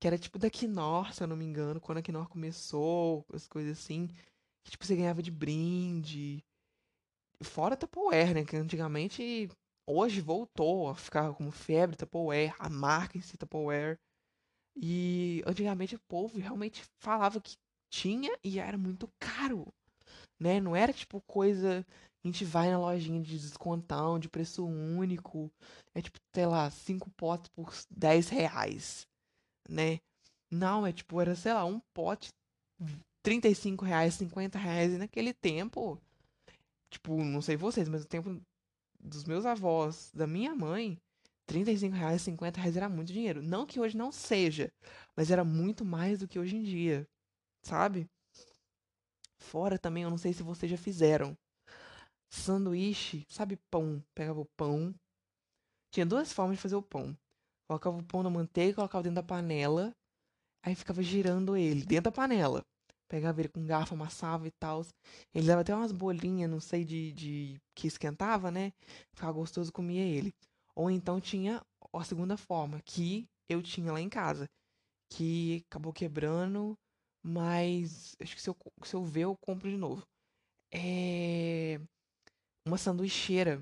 que 0.00 0.06
era 0.06 0.18
tipo 0.18 0.38
da 0.38 0.48
Knorr, 0.48 1.12
se 1.12 1.22
eu 1.22 1.26
não 1.26 1.36
me 1.36 1.44
engano, 1.44 1.80
quando 1.80 1.98
a 1.98 2.02
Knorr 2.02 2.28
começou, 2.28 3.24
as 3.32 3.48
coisas 3.48 3.78
assim, 3.78 4.08
que 4.64 4.70
tipo 4.70 4.84
você 4.84 4.96
ganhava 4.96 5.22
de 5.22 5.30
brinde. 5.30 6.44
Fora 7.42 7.76
Tupperware, 7.76 8.34
né, 8.34 8.44
que 8.44 8.56
antigamente 8.56 9.48
hoje 9.86 10.20
voltou 10.20 10.88
a 10.88 10.94
ficar 10.94 11.32
como 11.34 11.50
febre 11.50 11.96
Tupperware, 11.96 12.54
a 12.58 12.68
marca 12.68 13.18
em 13.18 13.20
si 13.20 13.36
Tupperware. 13.36 13.98
E 14.80 15.42
antigamente 15.46 15.96
o 15.96 16.00
povo 16.08 16.38
realmente 16.38 16.84
falava 17.00 17.40
que 17.40 17.56
tinha 17.90 18.36
e 18.44 18.58
era 18.58 18.78
muito 18.78 19.08
caro, 19.18 19.66
né? 20.38 20.60
Não 20.60 20.76
era 20.76 20.92
tipo 20.92 21.20
coisa 21.22 21.84
a 22.24 22.26
gente 22.26 22.44
vai 22.44 22.70
na 22.70 22.78
lojinha 22.78 23.22
de 23.22 23.38
descontão, 23.38 24.18
de 24.18 24.28
preço 24.28 24.64
único. 24.66 25.50
É 25.94 26.02
tipo, 26.02 26.18
sei 26.34 26.46
lá, 26.46 26.70
cinco 26.70 27.10
potes 27.10 27.48
por 27.48 27.72
10 27.90 28.28
reais, 28.28 29.06
né? 29.68 30.00
Não, 30.50 30.86
é 30.86 30.92
tipo, 30.92 31.20
era, 31.20 31.34
sei 31.34 31.54
lá, 31.54 31.64
um 31.64 31.80
pote 31.94 32.30
35 33.22 33.84
reais, 33.84 34.14
50 34.14 34.58
reais. 34.58 34.92
E 34.92 34.98
naquele 34.98 35.32
tempo, 35.32 36.00
tipo, 36.90 37.22
não 37.22 37.40
sei 37.40 37.56
vocês, 37.56 37.88
mas 37.88 38.02
o 38.02 38.08
tempo 38.08 38.40
dos 38.98 39.24
meus 39.24 39.46
avós, 39.46 40.10
da 40.12 40.26
minha 40.26 40.54
mãe, 40.54 40.98
35 41.48 41.96
reais, 41.96 42.22
50 42.22 42.60
reais 42.60 42.76
era 42.76 42.88
muito 42.88 43.12
dinheiro. 43.12 43.42
Não 43.42 43.66
que 43.66 43.80
hoje 43.80 43.96
não 43.96 44.12
seja, 44.12 44.70
mas 45.16 45.30
era 45.30 45.42
muito 45.44 45.84
mais 45.84 46.18
do 46.20 46.28
que 46.28 46.38
hoje 46.38 46.56
em 46.56 46.62
dia, 46.62 47.08
sabe? 47.62 48.06
Fora 49.38 49.78
também, 49.78 50.02
eu 50.02 50.10
não 50.10 50.18
sei 50.18 50.32
se 50.32 50.42
vocês 50.42 50.70
já 50.70 50.76
fizeram 50.76 51.36
sanduíche, 52.28 53.24
sabe 53.28 53.56
pão? 53.70 54.04
Pegava 54.14 54.40
o 54.40 54.44
pão. 54.56 54.94
Tinha 55.90 56.04
duas 56.04 56.32
formas 56.32 56.56
de 56.56 56.62
fazer 56.62 56.76
o 56.76 56.82
pão. 56.82 57.16
Colocava 57.66 57.96
o 57.96 58.04
pão 58.04 58.22
na 58.22 58.30
manteiga, 58.30 58.74
colocava 58.76 59.02
dentro 59.02 59.16
da 59.16 59.22
panela. 59.22 59.96
Aí 60.62 60.74
ficava 60.74 61.02
girando 61.02 61.56
ele 61.56 61.82
dentro 61.82 62.04
da 62.04 62.12
panela. 62.12 62.62
Pegava 63.08 63.40
ele 63.40 63.48
com 63.48 63.64
garfo, 63.64 63.94
amassava 63.94 64.46
e 64.46 64.50
tal. 64.50 64.84
Ele 65.34 65.46
dava 65.46 65.62
até 65.62 65.74
umas 65.74 65.92
bolinhas, 65.92 66.50
não 66.50 66.60
sei, 66.60 66.84
de, 66.84 67.12
de 67.12 67.60
que 67.74 67.86
esquentava, 67.86 68.50
né? 68.50 68.70
Ficava 69.14 69.32
gostoso, 69.32 69.72
comia 69.72 70.02
ele. 70.04 70.34
Ou 70.78 70.88
então 70.88 71.20
tinha 71.20 71.60
a 71.92 72.04
segunda 72.04 72.36
forma, 72.36 72.80
que 72.82 73.28
eu 73.48 73.60
tinha 73.60 73.92
lá 73.92 74.00
em 74.00 74.08
casa, 74.08 74.48
que 75.10 75.64
acabou 75.68 75.92
quebrando, 75.92 76.78
mas 77.20 78.14
acho 78.20 78.36
que 78.36 78.40
se 78.40 78.48
eu, 78.48 78.56
se 78.84 78.94
eu 78.94 79.02
ver, 79.02 79.24
eu 79.24 79.36
compro 79.40 79.68
de 79.68 79.76
novo. 79.76 80.06
É 80.72 81.80
uma 82.64 82.78
sanduicheira, 82.78 83.60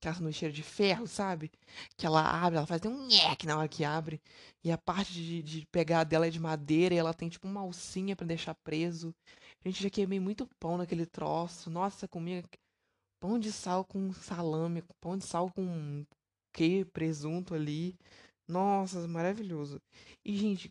aquela 0.00 0.14
sanduicheira 0.14 0.54
de 0.54 0.62
ferro, 0.62 1.08
sabe? 1.08 1.50
Que 1.96 2.06
ela 2.06 2.22
abre, 2.22 2.58
ela 2.58 2.66
faz 2.66 2.80
um 2.84 3.08
nhec 3.08 3.44
na 3.44 3.58
hora 3.58 3.68
que 3.68 3.82
abre, 3.82 4.20
e 4.62 4.70
a 4.70 4.78
parte 4.78 5.12
de, 5.14 5.42
de 5.42 5.66
pegar 5.72 6.04
dela 6.04 6.28
é 6.28 6.30
de 6.30 6.38
madeira, 6.38 6.94
e 6.94 6.98
ela 6.98 7.12
tem 7.12 7.28
tipo 7.28 7.48
uma 7.48 7.62
alcinha 7.62 8.14
para 8.14 8.26
deixar 8.26 8.54
preso. 8.62 9.12
Gente, 9.64 9.82
já 9.82 9.90
queimei 9.90 10.20
muito 10.20 10.46
pão 10.60 10.78
naquele 10.78 11.06
troço. 11.06 11.68
Nossa, 11.70 12.06
comia 12.06 12.44
pão 13.20 13.36
de 13.36 13.50
sal 13.50 13.84
com 13.84 14.12
salame, 14.12 14.84
pão 15.00 15.18
de 15.18 15.24
sal 15.24 15.50
com 15.50 16.04
que 16.52 16.84
presunto 16.86 17.54
ali. 17.54 17.96
Nossa, 18.48 19.06
maravilhoso. 19.08 19.80
E, 20.24 20.36
gente, 20.36 20.70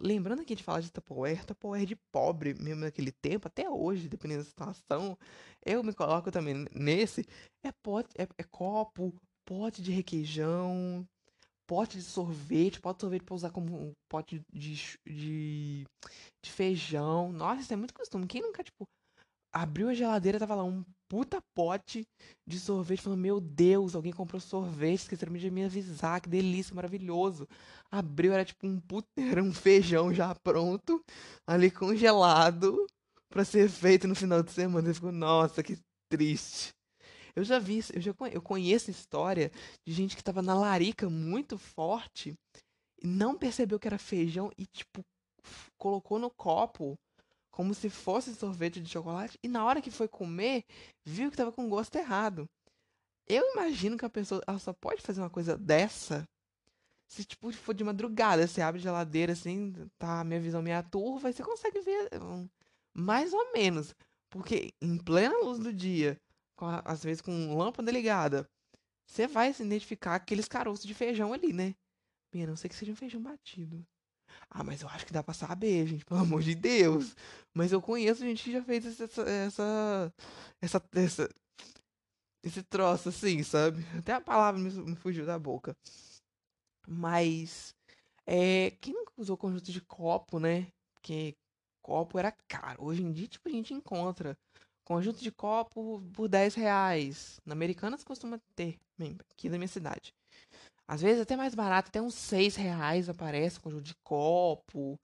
lembrando 0.00 0.44
que 0.44 0.52
a 0.52 0.56
gente 0.56 0.64
fala 0.64 0.80
de 0.82 0.92
Tupperware, 0.92 1.44
Tupperware 1.44 1.86
de 1.86 1.96
pobre 2.12 2.54
mesmo 2.54 2.82
naquele 2.82 3.10
tempo, 3.10 3.48
até 3.48 3.68
hoje, 3.68 4.08
dependendo 4.08 4.42
da 4.44 4.48
situação, 4.48 5.18
eu 5.64 5.82
me 5.82 5.92
coloco 5.94 6.30
também 6.30 6.66
nesse. 6.72 7.24
É 7.64 7.72
pote, 7.82 8.10
é, 8.16 8.28
é 8.38 8.44
copo, 8.44 9.14
pote 9.44 9.82
de 9.82 9.90
requeijão, 9.90 11.06
pote 11.66 11.98
de 11.98 12.04
sorvete, 12.04 12.80
pote 12.80 12.98
de 12.98 13.00
sorvete 13.02 13.24
pra 13.24 13.34
usar 13.34 13.50
como 13.50 13.74
um 13.76 13.92
pote 14.08 14.42
de, 14.52 14.74
de, 15.06 15.86
de 16.42 16.50
feijão. 16.50 17.32
Nossa, 17.32 17.62
isso 17.62 17.72
é 17.72 17.76
muito 17.76 17.94
costume. 17.94 18.26
Quem 18.26 18.42
nunca, 18.42 18.62
tipo, 18.62 18.88
abriu 19.52 19.88
a 19.88 19.94
geladeira, 19.94 20.38
tava 20.38 20.54
lá 20.54 20.64
um 20.64 20.84
puta 21.08 21.42
pote 21.54 22.06
de 22.46 22.58
sorvete, 22.60 23.02
falando, 23.02 23.20
meu 23.20 23.40
Deus, 23.40 23.94
alguém 23.94 24.12
comprou 24.12 24.40
sorvete, 24.40 25.00
esqueceram 25.00 25.32
de 25.32 25.50
me 25.50 25.64
avisar, 25.64 26.20
que 26.20 26.28
delícia, 26.28 26.74
maravilhoso. 26.74 27.48
Abriu, 27.90 28.32
era 28.32 28.44
tipo 28.44 28.66
um 28.66 28.80
puta, 28.80 29.08
era 29.18 29.42
um 29.42 29.52
feijão 29.52 30.14
já 30.14 30.34
pronto, 30.34 31.02
ali 31.46 31.70
congelado, 31.70 32.86
para 33.28 33.44
ser 33.44 33.68
feito 33.68 34.06
no 34.06 34.14
final 34.14 34.42
de 34.42 34.52
semana. 34.52 34.88
Ele 34.88 34.94
ficou, 34.94 35.12
nossa, 35.12 35.62
que 35.62 35.78
triste. 36.08 36.72
Eu 37.34 37.44
já 37.44 37.58
vi, 37.58 37.80
eu 37.94 38.00
já 38.00 38.14
eu 38.32 38.42
conheço 38.42 38.90
história 38.90 39.50
de 39.86 39.92
gente 39.92 40.16
que 40.16 40.22
tava 40.22 40.42
na 40.42 40.54
larica 40.54 41.08
muito 41.08 41.56
forte 41.56 42.36
não 43.02 43.36
percebeu 43.36 43.78
que 43.78 43.88
era 43.88 43.98
feijão 43.98 44.50
e, 44.58 44.66
tipo, 44.66 45.04
colocou 45.78 46.18
no 46.18 46.30
copo 46.30 46.98
como 47.60 47.74
se 47.74 47.90
fosse 47.90 48.34
sorvete 48.34 48.80
de 48.80 48.88
chocolate, 48.88 49.38
e 49.42 49.46
na 49.46 49.62
hora 49.62 49.82
que 49.82 49.90
foi 49.90 50.08
comer, 50.08 50.64
viu 51.04 51.28
que 51.28 51.34
estava 51.34 51.52
com 51.52 51.68
gosto 51.68 51.94
errado. 51.94 52.48
Eu 53.28 53.52
imagino 53.52 53.98
que 53.98 54.04
a 54.06 54.08
pessoa 54.08 54.42
ela 54.46 54.58
só 54.58 54.72
pode 54.72 55.02
fazer 55.02 55.20
uma 55.20 55.28
coisa 55.28 55.58
dessa 55.58 56.26
se 57.06 57.22
tipo 57.22 57.52
for 57.52 57.74
de 57.74 57.84
madrugada, 57.84 58.46
você 58.46 58.62
abre 58.62 58.80
a 58.80 58.82
geladeira 58.82 59.34
assim, 59.34 59.74
tá, 59.98 60.24
minha 60.24 60.40
visão 60.40 60.62
meia 60.62 60.82
turva, 60.82 61.28
e 61.28 61.34
você 61.34 61.42
consegue 61.42 61.82
ver 61.82 62.08
mais 62.94 63.34
ou 63.34 63.52
menos. 63.52 63.94
Porque 64.30 64.72
em 64.80 64.96
plena 64.96 65.36
luz 65.44 65.58
do 65.58 65.70
dia, 65.70 66.18
a, 66.56 66.90
às 66.90 67.04
vezes 67.04 67.20
com 67.20 67.54
lâmpada 67.58 67.92
ligada, 67.92 68.48
você 69.04 69.26
vai 69.26 69.52
se 69.52 69.62
identificar 69.62 70.14
aqueles 70.14 70.48
caroços 70.48 70.86
de 70.86 70.94
feijão 70.94 71.34
ali, 71.34 71.52
né? 71.52 71.74
A 72.32 72.46
não 72.46 72.56
sei 72.56 72.70
que 72.70 72.76
seja 72.76 72.92
um 72.92 72.96
feijão 72.96 73.20
batido. 73.20 73.86
Ah, 74.50 74.64
mas 74.64 74.82
eu 74.82 74.88
acho 74.88 75.06
que 75.06 75.12
dá 75.12 75.22
pra 75.22 75.34
saber, 75.34 75.86
gente, 75.86 76.04
pelo 76.04 76.20
amor 76.20 76.42
de 76.42 76.54
Deus. 76.54 77.14
Mas 77.54 77.72
eu 77.72 77.80
conheço 77.80 78.22
gente 78.22 78.44
que 78.44 78.52
já 78.52 78.62
fez 78.62 78.86
essa. 78.86 79.22
essa. 79.22 80.12
essa. 80.60 80.82
essa 80.94 81.30
esse 82.42 82.62
troço 82.62 83.10
assim, 83.10 83.42
sabe? 83.42 83.84
Até 83.98 84.14
a 84.14 84.20
palavra 84.20 84.58
me, 84.58 84.70
me 84.70 84.96
fugiu 84.96 85.26
da 85.26 85.38
boca. 85.38 85.76
Mas. 86.88 87.74
É, 88.26 88.70
quem 88.80 88.94
nunca 88.94 89.12
usou 89.16 89.36
conjunto 89.36 89.72
de 89.72 89.80
copo, 89.80 90.38
né? 90.38 90.68
Porque 90.94 91.36
copo 91.82 92.18
era 92.18 92.32
caro. 92.48 92.84
Hoje 92.84 93.02
em 93.02 93.12
dia, 93.12 93.28
tipo, 93.28 93.48
a 93.48 93.52
gente 93.52 93.74
encontra 93.74 94.38
conjunto 94.84 95.20
de 95.20 95.30
copo 95.30 96.02
por 96.12 96.28
10 96.28 96.54
reais. 96.54 97.40
Na 97.44 97.52
Americanas 97.52 98.04
costuma 98.04 98.40
ter, 98.54 98.78
aqui 99.30 99.48
da 99.48 99.58
minha 99.58 99.68
cidade. 99.68 100.14
Às 100.90 101.02
vezes 101.02 101.22
até 101.22 101.36
mais 101.36 101.54
barato, 101.54 101.88
até 101.88 102.02
uns 102.02 102.16
6 102.16 102.56
reais 102.56 103.08
aparece 103.08 103.60
conjunto 103.60 103.84
de 103.84 103.94
copo, 104.02 104.98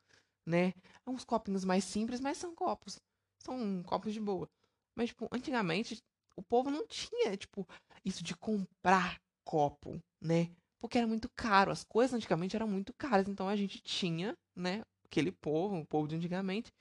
né? 0.44 0.72
É 1.06 1.10
uns 1.10 1.24
copinhos 1.24 1.64
mais 1.64 1.84
simples, 1.84 2.18
mas 2.20 2.38
são 2.38 2.52
copos. 2.56 2.96
São 3.40 3.84
copos 3.84 4.12
de 4.12 4.18
boa. 4.18 4.48
Mas, 4.96 5.10
tipo, 5.10 5.28
antigamente 5.30 6.02
o 6.36 6.42
povo 6.42 6.72
não 6.72 6.84
tinha, 6.88 7.36
tipo, 7.36 7.64
isso 8.04 8.24
de 8.24 8.36
comprar 8.36 9.20
copo, 9.44 9.96
né? 10.20 10.50
Porque 10.80 10.98
era 10.98 11.06
muito 11.06 11.28
caro. 11.36 11.70
As 11.70 11.84
coisas 11.84 12.14
antigamente 12.14 12.56
eram 12.56 12.66
muito 12.66 12.92
caras. 12.98 13.28
Então 13.28 13.48
a 13.48 13.54
gente 13.54 13.80
tinha, 13.80 14.34
né? 14.56 14.82
Aquele 15.04 15.30
povo, 15.30 15.78
o 15.78 15.86
povo 15.86 16.08
de 16.08 16.16
antigamente, 16.16 16.72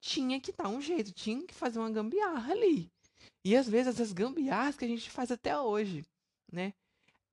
tinha 0.00 0.40
que 0.40 0.52
dar 0.52 0.68
um 0.68 0.80
jeito, 0.80 1.12
tinha 1.12 1.44
que 1.44 1.52
fazer 1.52 1.80
uma 1.80 1.90
gambiarra 1.90 2.52
ali. 2.52 2.88
E 3.44 3.56
às 3.56 3.68
vezes 3.68 3.94
essas 3.94 4.12
gambiarras 4.12 4.76
que 4.76 4.84
a 4.84 4.88
gente 4.88 5.10
faz 5.10 5.32
até 5.32 5.58
hoje, 5.58 6.04
né? 6.52 6.72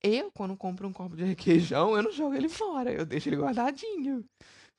Eu, 0.04 0.32
quando 0.32 0.58
compro 0.58 0.88
um 0.88 0.94
copo 0.94 1.16
de 1.16 1.24
requeijão, 1.24 1.96
eu 1.96 2.04
não 2.04 2.12
jogo 2.12 2.34
ele 2.36 2.50
fora, 2.50 2.92
eu 2.92 3.06
deixo 3.06 3.30
ele 3.30 3.38
guardadinho, 3.38 4.26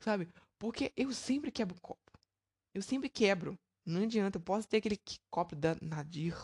sabe? 0.01 0.29
Porque 0.59 0.93
eu 0.97 1.13
sempre 1.13 1.51
quebro 1.51 1.77
copo. 1.81 2.01
Eu 2.75 2.83
sempre 2.83 3.09
quebro. 3.09 3.57
Não 3.87 4.03
adianta, 4.03 4.39
eu 4.39 4.43
posso 4.43 4.67
ter 4.69 4.79
aquele 4.79 4.99
copo 5.31 5.55
da 5.57 5.77
Nadir, 5.81 6.37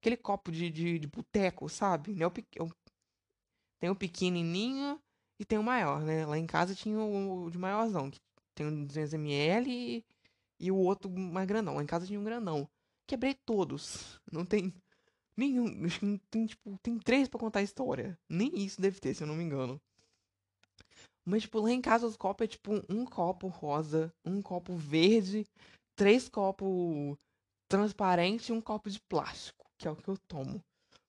aquele 0.00 0.16
copo 0.16 0.50
de, 0.50 0.70
de, 0.70 0.98
de 0.98 1.06
boteco, 1.06 1.68
sabe? 1.68 2.16
Eu, 2.20 2.32
eu, 2.54 2.70
tem 3.80 3.90
o 3.90 3.96
pequenininho 3.96 5.00
e 5.40 5.44
tem 5.44 5.58
o 5.58 5.62
maior, 5.62 6.02
né? 6.02 6.26
Lá 6.26 6.38
em 6.38 6.46
casa 6.46 6.74
tinha 6.74 6.98
o, 6.98 7.44
o 7.44 7.50
de 7.50 7.58
maiorzão, 7.58 8.10
que 8.10 8.20
tem 8.54 8.66
um 8.66 8.86
200ml 8.86 9.66
e, 9.68 10.04
e 10.60 10.70
o 10.70 10.76
outro 10.76 11.10
mais 11.10 11.46
grandão. 11.46 11.74
Lá 11.76 11.82
em 11.82 11.86
casa 11.86 12.06
tinha 12.06 12.18
um 12.18 12.24
grandão. 12.24 12.68
Quebrei 13.06 13.34
todos. 13.34 14.20
Não 14.30 14.44
tem 14.44 14.72
Nenhum. 15.38 15.86
Acho 15.86 16.00
que 16.00 16.20
tem, 16.28 16.46
tipo, 16.46 16.76
tem 16.82 16.98
três 16.98 17.28
para 17.28 17.38
contar 17.38 17.60
a 17.60 17.62
história. 17.62 18.18
Nem 18.28 18.58
isso 18.58 18.80
deve 18.80 18.98
ter, 18.98 19.14
se 19.14 19.22
eu 19.22 19.26
não 19.28 19.36
me 19.36 19.44
engano. 19.44 19.80
Mas, 21.24 21.42
tipo, 21.42 21.60
lá 21.60 21.70
em 21.70 21.80
casa 21.80 22.08
os 22.08 22.16
copos 22.16 22.44
é 22.44 22.48
tipo 22.48 22.72
um 22.88 23.04
copo 23.04 23.46
rosa, 23.46 24.12
um 24.24 24.42
copo 24.42 24.74
verde, 24.74 25.46
três 25.94 26.28
copos 26.28 27.16
transparentes 27.68 28.48
e 28.48 28.52
um 28.52 28.60
copo 28.60 28.90
de 28.90 29.00
plástico, 29.02 29.64
que 29.78 29.86
é 29.86 29.90
o 29.92 29.94
que 29.94 30.08
eu 30.08 30.18
tomo. 30.26 30.60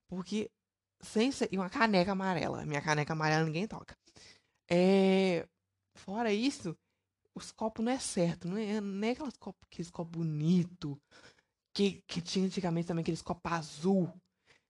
Porque, 0.08 0.52
sem 1.02 1.32
ser. 1.32 1.50
E 1.52 1.58
uma 1.58 1.70
caneca 1.70 2.12
amarela. 2.12 2.64
Minha 2.68 2.84
caneca 2.84 3.14
amarela 3.14 3.46
ninguém 3.46 3.68
toca. 3.68 3.98
É. 4.70 5.48
Fora 5.96 6.32
isso, 6.32 6.78
os 7.34 7.52
copos 7.52 7.84
não 7.84 7.92
é 7.92 7.98
certo. 7.98 8.48
Não 8.48 8.58
é, 8.58 8.80
não 8.80 9.08
é 9.08 9.12
aquelas 9.12 9.38
copos, 9.38 9.68
aqueles 9.72 9.90
copos 9.90 10.12
bonitos 10.12 10.98
que, 11.80 12.04
que 12.06 12.22
tinha 12.22 12.46
antigamente 12.46 12.90
também 12.90 13.02
aqueles 13.02 13.22
copos 13.22 13.54
azul. 13.54 14.14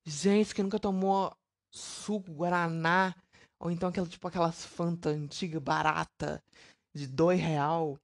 Gente 0.05 0.53
que 0.53 0.61
nunca 0.61 0.79
tomou 0.79 1.35
suco 1.71 2.31
Guaraná. 2.31 3.15
Ou 3.59 3.71
então 3.71 3.89
aquela, 3.89 4.07
tipo 4.07 4.27
aquelas 4.27 4.63
Fanta 4.63 5.09
antiga, 5.09 5.59
barata, 5.59 6.39
de 6.93 7.07
dois 7.07 7.41
real. 7.41 7.97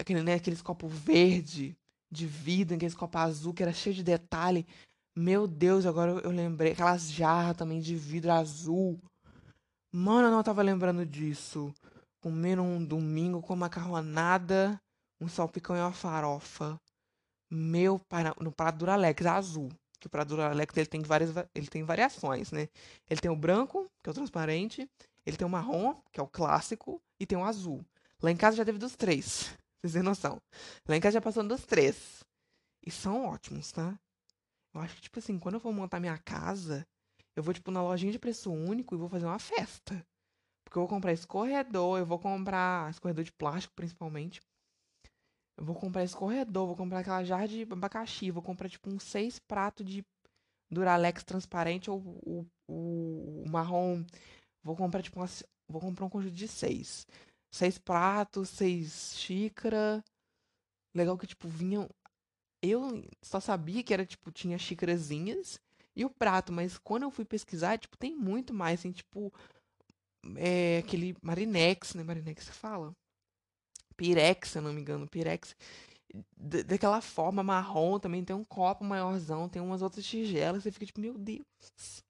Aquele, 0.00 0.22
né, 0.22 0.34
aqueles 0.34 0.60
copos 0.60 0.92
verde, 0.92 1.76
de 2.10 2.26
vidro, 2.26 2.74
aqueles 2.74 2.96
copos 2.96 3.20
azul, 3.20 3.54
que 3.54 3.62
era 3.62 3.72
cheio 3.72 3.94
de 3.94 4.02
detalhe. 4.02 4.66
Meu 5.16 5.46
Deus, 5.46 5.86
agora 5.86 6.10
eu 6.10 6.30
lembrei. 6.30 6.72
Aquelas 6.72 7.12
jarras 7.12 7.56
também 7.56 7.80
de 7.80 7.94
vidro 7.94 8.32
azul. 8.32 9.00
Mano, 9.92 10.26
eu 10.26 10.32
não 10.32 10.42
tava 10.42 10.62
lembrando 10.62 11.06
disso. 11.06 11.72
Comer 12.20 12.58
um 12.58 12.84
domingo 12.84 13.40
com 13.40 13.54
macarronada, 13.54 14.80
um 15.20 15.28
salpicão 15.28 15.76
e 15.76 15.80
uma 15.80 15.92
farofa. 15.92 16.76
Meu 17.50 17.98
pai, 17.98 18.24
no 18.40 18.52
prato 18.52 18.78
Duralex 18.78 19.26
azul. 19.26 19.68
Que 19.98 20.06
o 20.06 20.10
prato 20.10 20.28
Duralex 20.28 20.76
ele 20.76 20.86
tem, 20.86 21.02
várias, 21.02 21.30
ele 21.54 21.66
tem 21.66 21.82
variações, 21.82 22.52
né? 22.52 22.68
Ele 23.08 23.20
tem 23.20 23.30
o 23.30 23.36
branco, 23.36 23.86
que 24.02 24.08
é 24.08 24.12
o 24.12 24.14
transparente. 24.14 24.88
Ele 25.26 25.36
tem 25.36 25.46
o 25.46 25.50
marrom, 25.50 25.94
que 26.12 26.20
é 26.20 26.22
o 26.22 26.28
clássico. 26.28 27.02
E 27.18 27.26
tem 27.26 27.36
o 27.36 27.44
azul. 27.44 27.84
Lá 28.22 28.30
em 28.30 28.36
casa 28.36 28.56
já 28.56 28.64
teve 28.64 28.78
dos 28.78 28.96
três. 28.96 29.56
Vocês 29.82 29.92
têm 29.92 30.02
noção. 30.02 30.38
Lá 30.88 30.96
em 30.96 31.00
casa 31.00 31.14
já 31.14 31.20
passou 31.20 31.42
dos 31.42 31.64
três. 31.64 32.24
E 32.86 32.90
são 32.90 33.26
ótimos, 33.26 33.72
tá? 33.72 33.98
Eu 34.72 34.80
acho 34.80 34.94
que, 34.94 35.02
tipo 35.02 35.18
assim, 35.18 35.38
quando 35.38 35.54
eu 35.54 35.60
for 35.60 35.72
montar 35.72 36.00
minha 36.00 36.16
casa, 36.18 36.86
eu 37.34 37.42
vou, 37.42 37.52
tipo, 37.52 37.70
na 37.70 37.82
lojinha 37.82 38.12
de 38.12 38.18
preço 38.18 38.52
único 38.52 38.94
e 38.94 38.98
vou 38.98 39.08
fazer 39.08 39.26
uma 39.26 39.38
festa. 39.38 40.06
Porque 40.64 40.78
eu 40.78 40.82
vou 40.82 40.88
comprar 40.88 41.12
escorredor, 41.12 41.98
eu 41.98 42.06
vou 42.06 42.18
comprar 42.18 42.90
escorredor 42.90 43.24
de 43.24 43.32
plástico, 43.32 43.74
principalmente. 43.74 44.40
Vou 45.60 45.74
comprar 45.74 46.04
escorredor, 46.04 46.66
vou 46.66 46.76
comprar 46.76 47.00
aquela 47.00 47.22
jarra 47.22 47.46
de 47.46 47.62
abacaxi, 47.70 48.30
vou 48.30 48.42
comprar 48.42 48.68
tipo 48.68 48.88
uns 48.88 49.02
seis 49.02 49.38
pratos 49.38 49.84
de 49.84 50.04
Duralex 50.70 51.22
transparente 51.22 51.90
ou 51.90 51.98
o, 51.98 52.46
o, 52.66 53.44
o 53.44 53.50
marrom. 53.50 54.04
Vou 54.62 54.74
comprar 54.74 55.02
tipo 55.02 55.20
uma, 55.20 55.28
vou 55.68 55.80
comprar 55.80 56.06
um 56.06 56.10
conjunto 56.10 56.34
de 56.34 56.48
seis. 56.48 57.06
Seis 57.52 57.78
pratos, 57.78 58.48
seis 58.48 59.14
xícaras. 59.16 60.02
Legal 60.94 61.18
que 61.18 61.26
tipo 61.26 61.46
vinham 61.46 61.88
eu 62.62 63.02
só 63.22 63.40
sabia 63.40 63.82
que 63.82 63.92
era 63.94 64.04
tipo 64.04 64.30
tinha 64.30 64.58
xícarazinhas 64.58 65.60
e 65.96 66.04
o 66.04 66.10
prato, 66.10 66.52
mas 66.52 66.78
quando 66.78 67.04
eu 67.04 67.10
fui 67.10 67.24
pesquisar, 67.24 67.78
tipo 67.78 67.96
tem 67.96 68.14
muito 68.16 68.54
mais, 68.54 68.80
assim, 68.80 68.92
tipo 68.92 69.32
é, 70.36 70.78
aquele 70.78 71.16
Marinex, 71.22 71.94
né? 71.94 72.02
Marinex 72.02 72.48
que 72.48 72.54
fala? 72.54 72.94
Pirex, 74.00 74.48
se 74.48 74.58
eu 74.58 74.62
não 74.62 74.72
me 74.72 74.80
engano, 74.80 75.06
Pirex. 75.06 75.54
daquela 76.34 77.02
forma 77.02 77.42
marrom, 77.42 77.98
também 77.98 78.24
tem 78.24 78.34
um 78.34 78.42
copo 78.42 78.82
maiorzão, 78.82 79.46
tem 79.46 79.60
umas 79.60 79.82
outras 79.82 80.06
tigelas, 80.06 80.62
você 80.62 80.72
fica 80.72 80.86
tipo, 80.86 81.02
meu 81.02 81.18
Deus. 81.18 82.02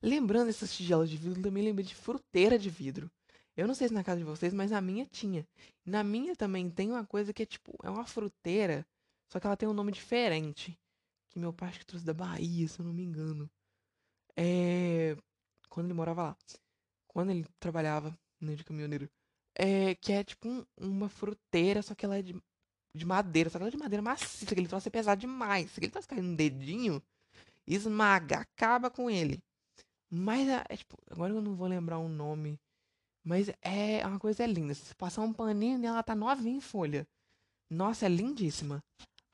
Lembrando 0.00 0.50
essas 0.50 0.72
tigelas 0.72 1.10
de 1.10 1.16
vidro, 1.16 1.42
também 1.42 1.64
lembrei 1.64 1.84
de 1.84 1.96
fruteira 1.96 2.56
de 2.56 2.70
vidro. 2.70 3.10
Eu 3.56 3.66
não 3.66 3.74
sei 3.74 3.88
se 3.88 3.94
na 3.94 4.04
casa 4.04 4.18
de 4.18 4.24
vocês, 4.24 4.54
mas 4.54 4.70
na 4.70 4.80
minha 4.80 5.04
tinha. 5.04 5.44
Na 5.84 6.04
minha 6.04 6.36
também 6.36 6.70
tem 6.70 6.90
uma 6.90 7.04
coisa 7.04 7.32
que 7.32 7.42
é 7.42 7.46
tipo, 7.46 7.76
é 7.82 7.90
uma 7.90 8.06
fruteira, 8.06 8.86
só 9.28 9.40
que 9.40 9.46
ela 9.48 9.56
tem 9.56 9.68
um 9.68 9.74
nome 9.74 9.90
diferente. 9.90 10.78
Que 11.28 11.40
meu 11.40 11.52
pai 11.52 11.70
acho 11.70 11.80
que 11.80 11.86
trouxe 11.86 12.06
da 12.06 12.14
Bahia, 12.14 12.68
se 12.68 12.78
eu 12.78 12.84
não 12.84 12.92
me 12.92 13.02
engano. 13.02 13.50
É. 14.36 15.16
Quando 15.68 15.86
ele 15.86 15.94
morava 15.94 16.22
lá. 16.22 16.36
Quando 17.08 17.30
ele 17.30 17.44
trabalhava 17.58 18.16
né, 18.40 18.54
de 18.54 18.62
caminhoneiro. 18.62 19.10
É, 19.54 19.94
que 19.96 20.12
é 20.12 20.24
tipo 20.24 20.48
um, 20.48 20.64
uma 20.78 21.08
fruteira, 21.08 21.82
só 21.82 21.94
que 21.94 22.04
ela 22.04 22.16
é 22.16 22.22
de, 22.22 22.34
de 22.96 23.04
madeira. 23.04 23.50
Só 23.50 23.58
que 23.58 23.62
ela 23.64 23.68
é 23.68 23.72
de 23.72 23.78
madeira 23.78 24.02
maciça, 24.02 24.46
que 24.46 24.60
ele 24.60 24.68
troço 24.68 24.88
é 24.88 24.90
pesado 24.90 25.20
demais. 25.20 25.70
Se 25.70 25.80
ele 25.80 25.90
troço 25.90 26.08
cair 26.08 26.22
no 26.22 26.36
dedinho, 26.36 27.02
esmaga, 27.66 28.40
acaba 28.40 28.90
com 28.90 29.10
ele. 29.10 29.42
Mas 30.10 30.48
é, 30.48 30.64
é, 30.68 30.76
tipo, 30.76 30.96
agora 31.10 31.32
eu 31.32 31.40
não 31.40 31.54
vou 31.54 31.66
lembrar 31.66 31.98
o 31.98 32.04
um 32.04 32.08
nome. 32.08 32.58
Mas 33.24 33.48
é 33.62 34.06
uma 34.06 34.18
coisa 34.18 34.42
é 34.44 34.46
linda. 34.46 34.74
Se 34.74 34.94
passar 34.94 35.22
um 35.22 35.32
paninho 35.32 35.78
nela, 35.78 35.96
ela 35.96 36.02
tá 36.02 36.14
novinha 36.14 36.56
em 36.56 36.60
folha. 36.60 37.06
Nossa, 37.70 38.06
é 38.06 38.08
lindíssima. 38.08 38.82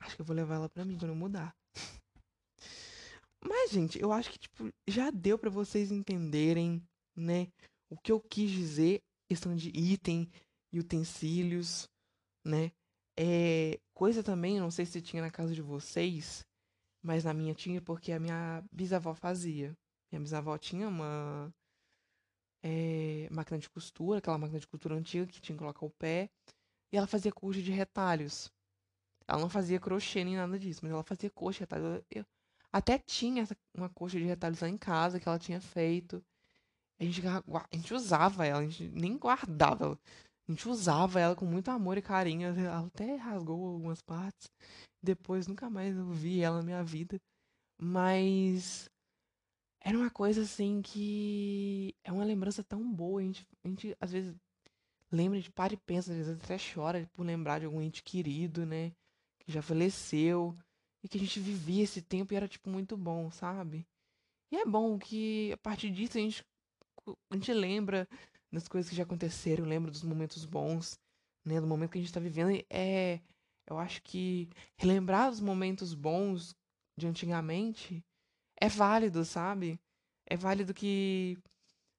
Acho 0.00 0.14
que 0.14 0.22
eu 0.22 0.26
vou 0.26 0.36
levar 0.36 0.56
ela 0.56 0.68
pra 0.68 0.84
mim 0.84 0.96
quando 0.96 1.10
eu 1.10 1.16
mudar. 1.16 1.54
Mas, 3.42 3.70
gente, 3.70 4.00
eu 4.00 4.12
acho 4.12 4.30
que, 4.30 4.38
tipo, 4.38 4.70
já 4.86 5.10
deu 5.10 5.38
para 5.38 5.50
vocês 5.50 5.90
entenderem, 5.90 6.82
né? 7.16 7.48
O 7.90 7.96
que 7.96 8.12
eu 8.12 8.20
quis 8.20 8.50
dizer, 8.50 9.02
questão 9.28 9.54
de 9.54 9.68
item 9.68 10.30
e 10.72 10.80
utensílios, 10.80 11.88
né? 12.44 12.72
É, 13.16 13.80
coisa 13.92 14.22
também, 14.22 14.60
não 14.60 14.70
sei 14.70 14.86
se 14.86 15.02
tinha 15.02 15.22
na 15.22 15.30
casa 15.30 15.54
de 15.54 15.60
vocês, 15.60 16.46
mas 17.02 17.24
na 17.24 17.34
minha 17.34 17.54
tinha 17.54 17.80
porque 17.82 18.12
a 18.12 18.20
minha 18.20 18.64
bisavó 18.72 19.14
fazia. 19.14 19.76
Minha 20.10 20.22
bisavó 20.22 20.56
tinha 20.56 20.88
uma 20.88 21.52
é, 22.62 23.28
máquina 23.30 23.58
de 23.58 23.68
costura, 23.68 24.18
aquela 24.18 24.38
máquina 24.38 24.60
de 24.60 24.66
costura 24.66 24.94
antiga 24.94 25.26
que 25.26 25.40
tinha 25.40 25.56
que 25.56 25.62
colocar 25.62 25.84
o 25.84 25.90
pé, 25.90 26.30
e 26.92 26.96
ela 26.96 27.06
fazia 27.06 27.32
coxa 27.32 27.62
de 27.62 27.70
retalhos. 27.70 28.50
Ela 29.26 29.40
não 29.40 29.50
fazia 29.50 29.78
crochê 29.80 30.24
nem 30.24 30.36
nada 30.36 30.58
disso, 30.58 30.80
mas 30.82 30.92
ela 30.92 31.02
fazia 31.02 31.30
coxa 31.30 31.58
de 31.58 31.60
retalhos. 31.60 32.04
Eu, 32.10 32.24
até 32.72 32.98
tinha 32.98 33.46
uma 33.74 33.88
coxa 33.88 34.18
de 34.18 34.24
retalhos 34.24 34.60
lá 34.60 34.68
em 34.68 34.78
casa 34.78 35.20
que 35.20 35.28
ela 35.28 35.38
tinha 35.38 35.60
feito. 35.60 36.24
A 37.00 37.04
gente, 37.04 37.22
a 37.26 37.76
gente 37.76 37.94
usava 37.94 38.44
ela, 38.46 38.60
a 38.60 38.66
gente 38.66 38.88
nem 38.88 39.16
guardava 39.16 39.84
ela. 39.84 39.98
A 40.48 40.52
gente 40.52 40.68
usava 40.68 41.20
ela 41.20 41.36
com 41.36 41.44
muito 41.44 41.70
amor 41.70 41.98
e 41.98 42.02
carinho. 42.02 42.48
Ela 42.48 42.86
até 42.86 43.16
rasgou 43.16 43.74
algumas 43.74 44.00
partes. 44.00 44.50
Depois 45.02 45.46
nunca 45.46 45.70
mais 45.70 45.96
eu 45.96 46.10
vi 46.10 46.40
ela 46.40 46.58
na 46.58 46.64
minha 46.64 46.82
vida. 46.82 47.20
Mas 47.80 48.90
era 49.80 49.96
uma 49.96 50.10
coisa 50.10 50.42
assim 50.42 50.82
que 50.82 51.94
é 52.02 52.10
uma 52.10 52.24
lembrança 52.24 52.64
tão 52.64 52.90
boa. 52.92 53.20
A 53.20 53.24
gente, 53.24 53.46
a 53.64 53.68
gente 53.68 53.96
às 54.00 54.10
vezes 54.10 54.34
lembra, 55.10 55.40
de 55.40 55.50
para 55.50 55.74
e 55.74 55.76
pensa, 55.76 56.10
às 56.10 56.16
vezes 56.16 56.42
até 56.42 56.56
chora 56.58 57.08
por 57.14 57.24
lembrar 57.24 57.60
de 57.60 57.66
algum 57.66 57.80
ente 57.80 58.02
querido, 58.02 58.66
né? 58.66 58.92
Que 59.38 59.52
já 59.52 59.62
faleceu. 59.62 60.56
E 61.02 61.08
que 61.08 61.16
a 61.16 61.20
gente 61.20 61.38
vivia 61.38 61.84
esse 61.84 62.02
tempo 62.02 62.32
e 62.32 62.36
era, 62.36 62.48
tipo, 62.48 62.68
muito 62.68 62.96
bom, 62.96 63.30
sabe? 63.30 63.86
E 64.50 64.56
é 64.56 64.64
bom 64.64 64.98
que 64.98 65.52
a 65.52 65.56
partir 65.58 65.90
disso 65.90 66.18
a 66.18 66.20
gente, 66.20 66.44
a 67.30 67.34
gente 67.34 67.52
lembra 67.52 68.08
das 68.52 68.68
coisas 68.68 68.88
que 68.88 68.96
já 68.96 69.02
aconteceram, 69.02 69.64
lembra 69.64 69.90
dos 69.90 70.02
momentos 70.02 70.44
bons, 70.44 70.98
né? 71.44 71.60
Do 71.60 71.66
momento 71.66 71.90
que 71.92 71.98
a 71.98 72.00
gente 72.00 72.12
tá 72.12 72.20
vivendo. 72.20 72.64
É. 72.70 73.20
Eu 73.66 73.78
acho 73.78 74.02
que 74.02 74.48
relembrar 74.78 75.30
os 75.30 75.40
momentos 75.40 75.92
bons 75.94 76.54
de 76.96 77.06
antigamente 77.06 78.02
é 78.60 78.68
válido, 78.68 79.24
sabe? 79.24 79.78
É 80.26 80.36
válido 80.36 80.74
que 80.74 81.38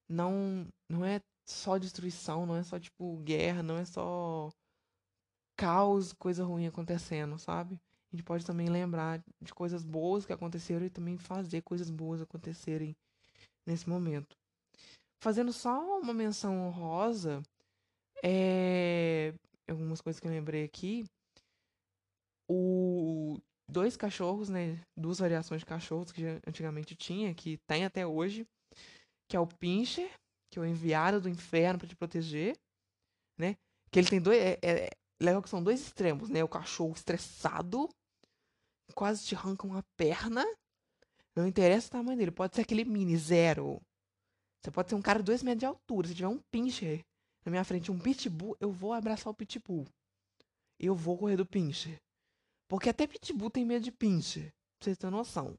não 0.08 0.66
não 0.88 1.04
é 1.04 1.20
só 1.46 1.78
destruição, 1.78 2.46
não 2.46 2.56
é 2.56 2.62
só 2.64 2.78
tipo 2.78 3.16
guerra, 3.18 3.62
não 3.62 3.78
é 3.78 3.84
só 3.84 4.50
caos, 5.56 6.12
coisa 6.12 6.44
ruim 6.44 6.66
acontecendo, 6.66 7.38
sabe? 7.38 7.78
A 8.12 8.16
gente 8.16 8.24
pode 8.24 8.44
também 8.44 8.68
lembrar 8.68 9.22
de 9.40 9.54
coisas 9.54 9.84
boas 9.84 10.26
que 10.26 10.32
aconteceram 10.32 10.84
e 10.84 10.90
também 10.90 11.16
fazer 11.16 11.62
coisas 11.62 11.90
boas 11.90 12.20
acontecerem 12.20 12.96
nesse 13.66 13.88
momento. 13.88 14.39
Fazendo 15.22 15.52
só 15.52 16.00
uma 16.00 16.14
menção 16.14 16.66
honrosa, 16.66 17.42
é... 18.24 19.34
algumas 19.68 20.00
coisas 20.00 20.18
que 20.18 20.26
eu 20.26 20.30
lembrei 20.30 20.64
aqui. 20.64 21.04
O 22.48 23.38
dois 23.68 23.96
cachorros, 23.96 24.48
né? 24.48 24.80
Duas 24.96 25.18
variações 25.18 25.60
de 25.60 25.66
cachorros 25.66 26.10
que 26.10 26.24
antigamente 26.46 26.94
tinha, 26.96 27.34
que 27.34 27.58
tem 27.66 27.84
até 27.84 28.06
hoje, 28.06 28.46
que 29.28 29.36
é 29.36 29.40
o 29.40 29.46
Pincher, 29.46 30.10
que 30.50 30.58
é 30.58 30.62
o 30.62 30.66
enviado 30.66 31.20
do 31.20 31.28
inferno 31.28 31.78
para 31.78 31.88
te 31.88 31.96
proteger, 31.96 32.56
né? 33.38 33.56
Que 33.90 34.00
ele 34.00 34.08
tem 34.08 34.20
dois. 34.20 34.38
É, 34.38 34.58
é, 34.62 34.90
legal 35.20 35.42
que 35.42 35.50
são 35.50 35.62
dois 35.62 35.80
extremos, 35.80 36.28
né? 36.28 36.42
O 36.42 36.48
cachorro 36.48 36.94
estressado, 36.94 37.88
quase 38.94 39.24
te 39.24 39.34
arranca 39.34 39.66
uma 39.66 39.82
perna. 39.96 40.44
Não 41.36 41.46
interessa 41.46 41.88
o 41.88 41.90
tamanho 41.92 42.18
dele, 42.18 42.32
pode 42.32 42.56
ser 42.56 42.62
aquele 42.62 42.84
mini 42.84 43.16
zero. 43.16 43.80
Você 44.62 44.70
pode 44.70 44.88
ser 44.88 44.94
um 44.94 45.02
cara 45.02 45.20
de 45.20 45.24
dois 45.24 45.42
metros 45.42 45.60
de 45.60 45.66
altura. 45.66 46.08
Se 46.08 46.14
tiver 46.14 46.28
um 46.28 46.40
pincher 46.50 47.04
na 47.44 47.50
minha 47.50 47.64
frente, 47.64 47.90
um 47.90 47.98
pitbull, 47.98 48.56
eu 48.60 48.70
vou 48.70 48.92
abraçar 48.92 49.30
o 49.30 49.34
pitbull. 49.34 49.86
Eu 50.78 50.94
vou 50.94 51.16
correr 51.16 51.36
do 51.36 51.46
pincher. 51.46 52.00
Porque 52.70 52.88
até 52.88 53.04
Pitbull 53.04 53.50
tem 53.50 53.64
medo 53.64 53.82
de 53.82 53.90
pincher. 53.90 54.44
Pra 54.78 54.84
vocês 54.84 54.96
terem 54.96 55.10
noção. 55.10 55.58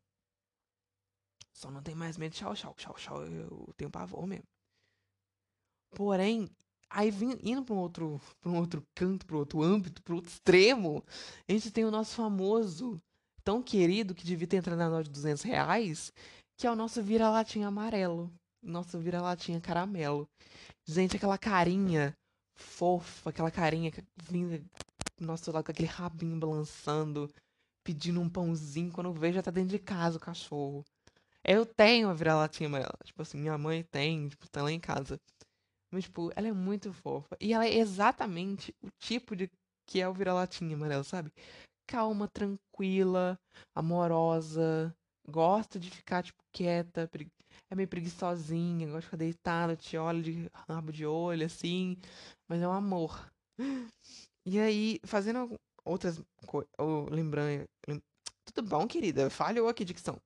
Só 1.53 1.69
não 1.69 1.83
tem 1.83 1.93
mais 1.93 2.17
medo 2.17 2.31
de 2.31 2.39
tchau, 2.39 2.55
tchau. 2.55 2.73
Tchau, 2.75 2.95
tchau. 2.95 3.23
Eu 3.25 3.73
tenho 3.75 3.91
pavor 3.91 4.25
mesmo. 4.25 4.47
Porém, 5.93 6.49
aí 6.89 7.11
vim, 7.11 7.37
indo 7.43 7.63
para 7.65 7.75
um 7.75 7.79
outro, 7.79 8.21
para 8.39 8.49
um 8.49 8.57
outro 8.57 8.81
canto, 8.95 9.25
para 9.25 9.35
outro 9.35 9.61
âmbito, 9.61 10.01
para 10.01 10.15
outro 10.15 10.31
extremo, 10.31 11.03
a 11.47 11.51
gente 11.51 11.69
tem 11.69 11.83
o 11.83 11.91
nosso 11.91 12.15
famoso, 12.15 12.97
tão 13.43 13.61
querido 13.61 14.15
que 14.15 14.23
devia 14.23 14.47
ter 14.47 14.57
entrado 14.57 14.77
na 14.77 14.89
nota 14.89 15.03
de 15.03 15.09
200 15.09 15.43
reais, 15.43 16.13
que 16.57 16.65
é 16.65 16.71
o 16.71 16.77
nosso 16.77 17.03
vira-latinha 17.03 17.67
amarelo, 17.67 18.31
nosso 18.61 18.99
vira-latinha 18.99 19.59
caramelo. 19.61 20.27
Gente, 20.85 21.15
aquela 21.17 21.37
carinha 21.37 22.15
fofa, 22.55 23.29
aquela 23.29 23.51
carinha 23.51 23.91
vinda 24.15 24.63
nosso 25.19 25.51
lado 25.51 25.65
com 25.65 25.71
aquele 25.71 25.87
rabinho 25.87 26.39
balançando, 26.39 27.31
pedindo 27.83 28.19
um 28.19 28.29
pãozinho. 28.29 28.91
Quando 28.91 29.13
vejo, 29.13 29.35
já 29.35 29.43
tá 29.43 29.51
dentro 29.51 29.69
de 29.69 29.79
casa 29.79 30.17
o 30.17 30.21
cachorro. 30.21 30.83
Eu 31.43 31.65
tenho 31.65 32.09
a 32.09 32.13
vira-latinha 32.13 32.67
amarela. 32.67 32.97
Tipo 33.03 33.21
assim, 33.21 33.37
minha 33.37 33.57
mãe 33.57 33.83
tem, 33.83 34.29
tipo, 34.29 34.49
tá 34.49 34.61
lá 34.61 34.71
em 34.71 34.79
casa. 34.79 35.19
Mas, 35.91 36.05
tipo, 36.05 36.31
ela 36.35 36.47
é 36.47 36.51
muito 36.51 36.93
fofa. 36.93 37.35
E 37.39 37.53
ela 37.53 37.65
é 37.65 37.75
exatamente 37.75 38.73
o 38.81 38.89
tipo 38.99 39.35
de 39.35 39.49
que 39.85 39.99
é 39.99 40.07
o 40.07 40.13
vira-latinha 40.13 40.75
amarela, 40.75 41.03
sabe? 41.03 41.31
Calma, 41.87 42.27
tranquila, 42.27 43.37
amorosa. 43.75 44.95
Gosta 45.27 45.79
de 45.79 45.89
ficar, 45.89 46.23
tipo, 46.23 46.41
quieta. 46.51 47.09
É 47.69 47.75
meio 47.75 47.87
preguiçosinha, 47.87 48.87
gosta 48.87 48.99
de 48.99 49.05
ficar 49.05 49.17
deitada, 49.17 49.75
te 49.75 49.97
olha 49.97 50.21
de 50.21 50.49
rabo 50.67 50.91
de 50.91 51.05
olho, 51.05 51.45
assim. 51.45 51.97
Mas 52.47 52.61
é 52.61 52.67
um 52.67 52.73
amor. 52.73 53.31
E 54.45 54.59
aí, 54.59 54.99
fazendo 55.05 55.55
outras 55.85 56.21
coisas. 56.47 56.69
Lembrando. 57.09 57.67
Lem... 57.87 58.01
Tudo 58.45 58.67
bom, 58.67 58.87
querida? 58.87 59.29
Falhou 59.29 59.67
aqui 59.67 59.85
dicção. 59.85 60.19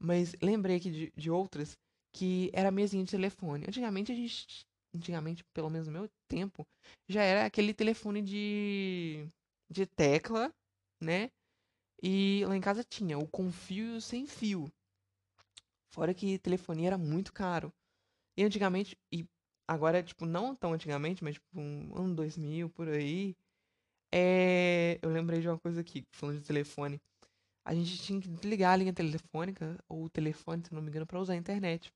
Mas 0.00 0.34
lembrei 0.40 0.76
aqui 0.76 0.90
de, 0.90 1.12
de 1.16 1.30
outras 1.30 1.76
que 2.12 2.50
era 2.52 2.70
mesinha 2.70 3.04
de 3.04 3.10
telefone. 3.10 3.66
Antigamente 3.66 4.12
a 4.12 4.14
gente. 4.14 4.64
Antigamente, 4.94 5.44
pelo 5.54 5.70
menos 5.70 5.86
no 5.86 5.92
meu 5.92 6.08
tempo, 6.28 6.66
já 7.08 7.22
era 7.22 7.44
aquele 7.44 7.72
telefone 7.74 8.22
de. 8.22 9.26
de 9.70 9.86
tecla, 9.86 10.52
né? 11.02 11.30
E 12.02 12.44
lá 12.46 12.56
em 12.56 12.60
casa 12.60 12.82
tinha 12.82 13.18
o 13.18 13.28
com 13.28 13.52
fio 13.52 13.94
e 13.94 13.96
o 13.96 14.00
sem 14.00 14.26
fio. 14.26 14.70
Fora 15.90 16.14
que 16.14 16.38
telefonia 16.38 16.88
era 16.88 16.98
muito 16.98 17.32
caro. 17.32 17.72
E 18.36 18.44
antigamente, 18.44 18.96
e 19.12 19.26
agora, 19.68 20.02
tipo, 20.02 20.26
não 20.26 20.54
tão 20.54 20.72
antigamente, 20.72 21.22
mas 21.24 21.34
tipo, 21.34 21.48
um 21.60 21.96
ano 21.96 22.14
2000 22.14 22.70
por 22.70 22.88
aí. 22.88 23.36
É... 24.12 24.98
Eu 25.02 25.10
lembrei 25.10 25.40
de 25.40 25.48
uma 25.48 25.58
coisa 25.58 25.80
aqui, 25.80 26.06
falando 26.12 26.40
de 26.40 26.46
telefone. 26.46 27.00
A 27.64 27.74
gente 27.74 27.98
tinha 27.98 28.20
que 28.20 28.28
desligar 28.28 28.72
a 28.74 28.76
linha 28.76 28.92
telefônica, 28.92 29.78
ou 29.88 30.04
o 30.04 30.10
telefone, 30.10 30.64
se 30.64 30.74
não 30.74 30.82
me 30.82 30.88
engano, 30.90 31.06
pra 31.06 31.20
usar 31.20 31.34
a 31.34 31.36
internet. 31.36 31.92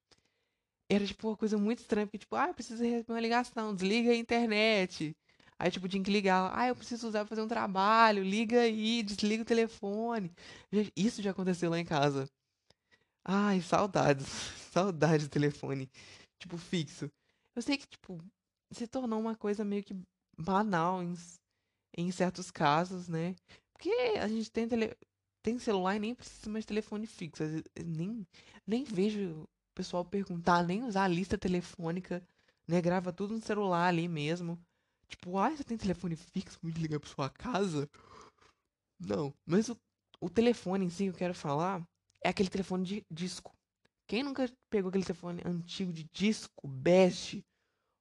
Era, 0.91 1.07
tipo, 1.07 1.29
uma 1.29 1.37
coisa 1.37 1.57
muito 1.59 1.81
estranha, 1.81 2.07
porque, 2.07 2.19
tipo, 2.19 2.37
ah, 2.37 2.49
eu 2.49 2.55
preciso 2.55 2.83
receber 2.83 3.13
uma 3.13 3.21
ligação, 3.21 3.75
desliga 3.75 4.11
a 4.13 4.17
internet. 4.17 5.17
Aí, 5.59 5.71
tipo, 5.71 5.89
tinha 5.89 6.03
que 6.03 6.11
ligar. 6.11 6.53
Ah, 6.57 6.69
eu 6.69 6.77
preciso 6.77 7.09
usar 7.09 7.21
pra 7.21 7.29
fazer 7.29 7.43
um 7.43 7.49
trabalho, 7.49 8.23
liga 8.23 8.61
aí, 8.61 9.03
desliga 9.03 9.43
o 9.43 9.47
telefone. 9.47 10.31
Isso 10.97 11.23
já 11.23 11.31
aconteceu 11.31 11.71
lá 11.71 11.79
em 11.79 11.85
casa. 11.85 12.29
Ai, 13.25 13.61
saudades. 13.61 14.27
Saudades 14.75 15.29
do 15.29 15.31
telefone. 15.31 15.89
tipo, 16.39 16.59
fixo. 16.59 17.09
Eu 17.55 17.63
sei 17.63 17.77
que, 17.79 17.87
tipo, 17.87 18.19
se 18.73 18.87
tornou 18.89 19.21
uma 19.21 19.37
coisa 19.37 19.65
meio 19.65 19.85
que 19.85 19.97
banal 20.37 21.03
em, 21.03 21.15
em 21.97 22.11
certos 22.11 22.51
casos, 22.51 23.09
né? 23.09 23.37
Porque 23.73 23.91
a 24.19 24.27
gente 24.27 24.51
tem, 24.51 24.69
tele, 24.69 24.97
tem 25.43 25.59
celular 25.59 25.95
e 25.97 26.01
nem 26.01 26.15
precisa 26.15 26.51
mais 26.51 26.65
de 26.65 26.69
telefone 26.69 27.07
fixo. 27.07 27.45
Nem, 27.85 28.27
nem 28.67 28.83
vejo 28.85 29.43
o 29.43 29.49
pessoal 29.75 30.05
perguntar, 30.05 30.65
nem 30.65 30.83
usar 30.83 31.05
a 31.05 31.09
lista 31.09 31.39
telefônica, 31.39 32.21
né? 32.69 32.83
Grava 32.83 33.13
tudo 33.13 33.35
no 33.35 33.41
celular 33.41 33.87
ali 33.87 34.09
mesmo. 34.09 34.59
Tipo, 35.09 35.39
ah, 35.39 35.51
você 35.51 35.63
tem 35.63 35.79
telefone 35.79 36.17
fixo? 36.17 36.59
Me 36.63 36.73
ligar 36.73 36.99
pra 36.99 37.09
sua 37.09 37.31
casa? 37.31 37.89
Não, 38.99 39.33
mas 39.47 39.69
o, 39.69 39.77
o 40.21 40.29
telefone 40.29 40.87
em 40.87 40.91
si 40.91 41.07
eu 41.07 41.15
quero 41.15 41.35
falar 41.35 41.87
é 42.25 42.31
aquele 42.31 42.49
telefone 42.49 42.85
de 42.85 43.07
disco. 43.11 43.55
Quem 44.07 44.23
nunca 44.23 44.51
pegou 44.71 44.89
aquele 44.89 45.05
telefone 45.05 45.43
antigo 45.45 45.93
de 45.93 46.05
disco, 46.05 46.67
bege, 46.67 47.45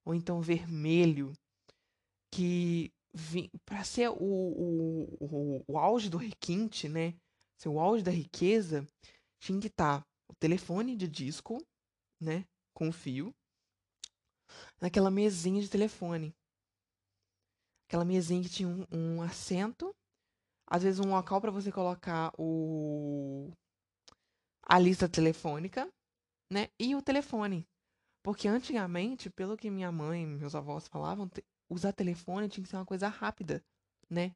ou 0.06 0.16
então 0.16 0.42
vermelho, 0.42 1.34
que 2.32 2.92
para 3.66 3.84
ser 3.84 4.10
o, 4.10 4.16
o, 4.16 5.18
o, 5.20 5.64
o, 5.68 5.78
auge 5.78 6.10
do 6.10 6.18
requinte, 6.18 6.90
né? 6.90 7.14
Ser 7.58 7.70
o 7.70 7.80
auge 7.80 8.04
da 8.04 8.12
riqueza, 8.12 8.88
tinha 9.40 9.60
que 9.60 9.68
estar 9.68 10.02
tá 10.02 10.08
o 10.28 10.34
telefone 10.36 10.96
de 10.96 11.08
disco, 11.08 11.64
né? 12.20 12.46
Com 12.74 12.92
fio, 12.92 13.34
naquela 14.82 15.12
mesinha 15.12 15.62
de 15.62 15.70
telefone. 15.70 16.34
Aquela 17.88 18.06
mesinha 18.06 18.42
que 18.42 18.50
tinha 18.50 18.68
um, 18.68 18.86
um 18.92 19.22
assento, 19.22 19.94
às 20.66 20.82
vezes 20.82 21.00
um 21.00 21.12
local 21.12 21.40
para 21.40 21.52
você 21.52 21.72
colocar 21.72 22.34
o 22.38 23.52
a 24.66 24.80
lista 24.80 25.08
telefônica, 25.08 25.88
né? 26.52 26.68
E 26.80 26.96
o 26.96 27.02
telefone. 27.02 27.66
Porque 28.24 28.48
antigamente, 28.48 29.30
pelo 29.30 29.58
que 29.58 29.70
minha 29.70 29.92
mãe 29.92 30.24
e 30.24 30.26
meus 30.26 30.56
avós 30.56 30.88
falavam, 30.88 31.30
usar 31.70 31.92
telefone 31.92 32.48
tinha 32.48 32.64
que 32.64 32.70
ser 32.70 32.78
uma 32.78 32.86
coisa 32.86 33.08
rápida, 33.08 33.62
né? 34.10 34.30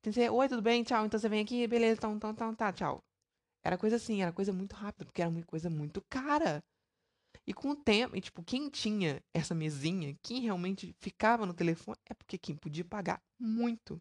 Tem 0.00 0.12
que 0.12 0.20
ser, 0.20 0.30
oi, 0.30 0.48
tudo 0.48 0.62
bem? 0.62 0.84
Tchau. 0.84 1.04
Então 1.04 1.18
você 1.18 1.28
vem 1.28 1.42
aqui, 1.42 1.66
beleza, 1.66 1.98
então, 1.98 2.14
então, 2.14 2.30
então, 2.30 2.54
tá, 2.54 2.72
tchau. 2.72 3.02
Era 3.64 3.78
coisa 3.78 3.96
assim, 3.96 4.22
era 4.22 4.32
coisa 4.32 4.52
muito 4.52 4.74
rápida, 4.74 5.04
porque 5.04 5.22
era 5.22 5.30
uma 5.30 5.42
coisa 5.44 5.68
muito 5.70 6.02
cara. 6.08 6.62
E 7.46 7.52
com 7.52 7.70
o 7.70 7.76
tempo, 7.76 8.16
e, 8.16 8.20
tipo, 8.20 8.42
quem 8.44 8.68
tinha 8.68 9.20
essa 9.34 9.54
mesinha, 9.54 10.16
quem 10.22 10.40
realmente 10.40 10.94
ficava 11.00 11.44
no 11.44 11.54
telefone, 11.54 11.96
é 12.08 12.14
porque 12.14 12.38
quem 12.38 12.56
podia 12.56 12.84
pagar 12.84 13.20
muito. 13.38 14.00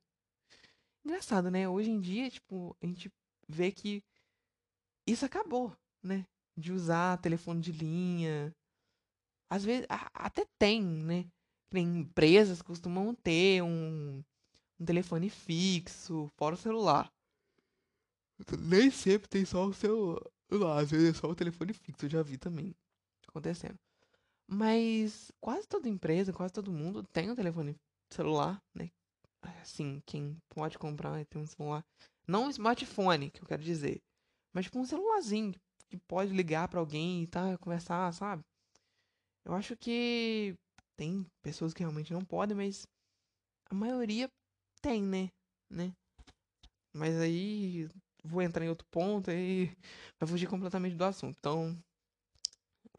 Engraçado, 1.03 1.49
né? 1.49 1.67
Hoje 1.67 1.89
em 1.89 1.99
dia, 1.99 2.29
tipo, 2.29 2.75
a 2.81 2.85
gente 2.85 3.11
vê 3.47 3.71
que 3.71 4.03
isso 5.05 5.25
acabou, 5.25 5.75
né? 6.03 6.25
De 6.57 6.71
usar 6.71 7.17
telefone 7.17 7.61
de 7.61 7.71
linha. 7.71 8.53
Às 9.49 9.63
vezes, 9.63 9.85
até 10.13 10.45
tem, 10.57 10.81
né? 10.81 11.25
Tem 11.69 11.85
empresas 11.99 12.61
costumam 12.61 13.15
ter 13.15 13.61
um, 13.61 14.23
um 14.79 14.85
telefone 14.85 15.29
fixo, 15.29 16.29
fora 16.37 16.55
o 16.55 16.57
celular. 16.57 17.11
Nem 18.59 18.89
sempre 18.89 19.27
tem 19.27 19.45
só 19.45 19.65
o 19.65 19.73
celular. 19.73 20.21
Às 20.79 20.91
vezes 20.91 21.09
é 21.09 21.13
só 21.13 21.27
o 21.27 21.35
telefone 21.35 21.73
fixo, 21.73 22.05
eu 22.05 22.09
já 22.09 22.21
vi 22.23 22.37
também 22.37 22.75
acontecendo. 23.27 23.79
Mas 24.47 25.31
quase 25.39 25.65
toda 25.67 25.87
empresa, 25.87 26.33
quase 26.33 26.53
todo 26.53 26.71
mundo 26.71 27.03
tem 27.03 27.31
um 27.31 27.35
telefone 27.35 27.75
celular, 28.09 28.61
né? 28.75 28.91
Assim, 29.61 30.01
quem 30.05 30.37
pode 30.49 30.77
comprar 30.77 31.25
tem 31.25 31.41
um 31.41 31.47
celular. 31.47 31.85
Não 32.27 32.45
um 32.45 32.49
smartphone, 32.49 33.31
que 33.31 33.41
eu 33.41 33.47
quero 33.47 33.63
dizer. 33.63 34.01
Mas 34.53 34.65
tipo 34.65 34.79
um 34.79 34.85
celularzinho 34.85 35.53
que 35.89 35.97
pode 36.07 36.33
ligar 36.33 36.67
para 36.67 36.79
alguém 36.79 37.23
e 37.23 37.27
tá, 37.27 37.57
conversar, 37.57 38.13
sabe? 38.13 38.43
Eu 39.45 39.53
acho 39.53 39.75
que 39.77 40.53
tem 40.97 41.25
pessoas 41.41 41.73
que 41.73 41.81
realmente 41.81 42.13
não 42.13 42.23
podem, 42.23 42.55
mas 42.55 42.85
a 43.69 43.73
maioria 43.73 44.29
tem, 44.81 45.03
né? 45.03 45.29
né? 45.69 45.91
Mas 46.93 47.19
aí 47.19 47.89
vou 48.23 48.41
entrar 48.41 48.65
em 48.65 48.69
outro 48.69 48.85
ponto 48.91 49.31
e 49.31 49.65
vai 50.19 50.27
fugir 50.29 50.47
completamente 50.47 50.95
do 50.95 51.03
assunto. 51.03 51.35
Então, 51.39 51.75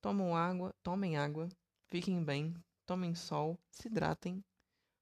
Tomem 0.00 0.34
água, 0.34 0.72
tomem 0.82 1.16
água, 1.16 1.48
fiquem 1.88 2.22
bem, 2.24 2.54
tomem 2.86 3.14
sol, 3.14 3.58
se 3.70 3.88
hidratem, 3.88 4.44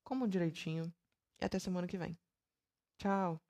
comam 0.03 0.29
direitinho 0.29 0.93
e 1.41 1.45
até 1.45 1.59
semana 1.59 1.87
que 1.87 1.99
vem. 1.99 2.19
Tchau! 2.99 3.46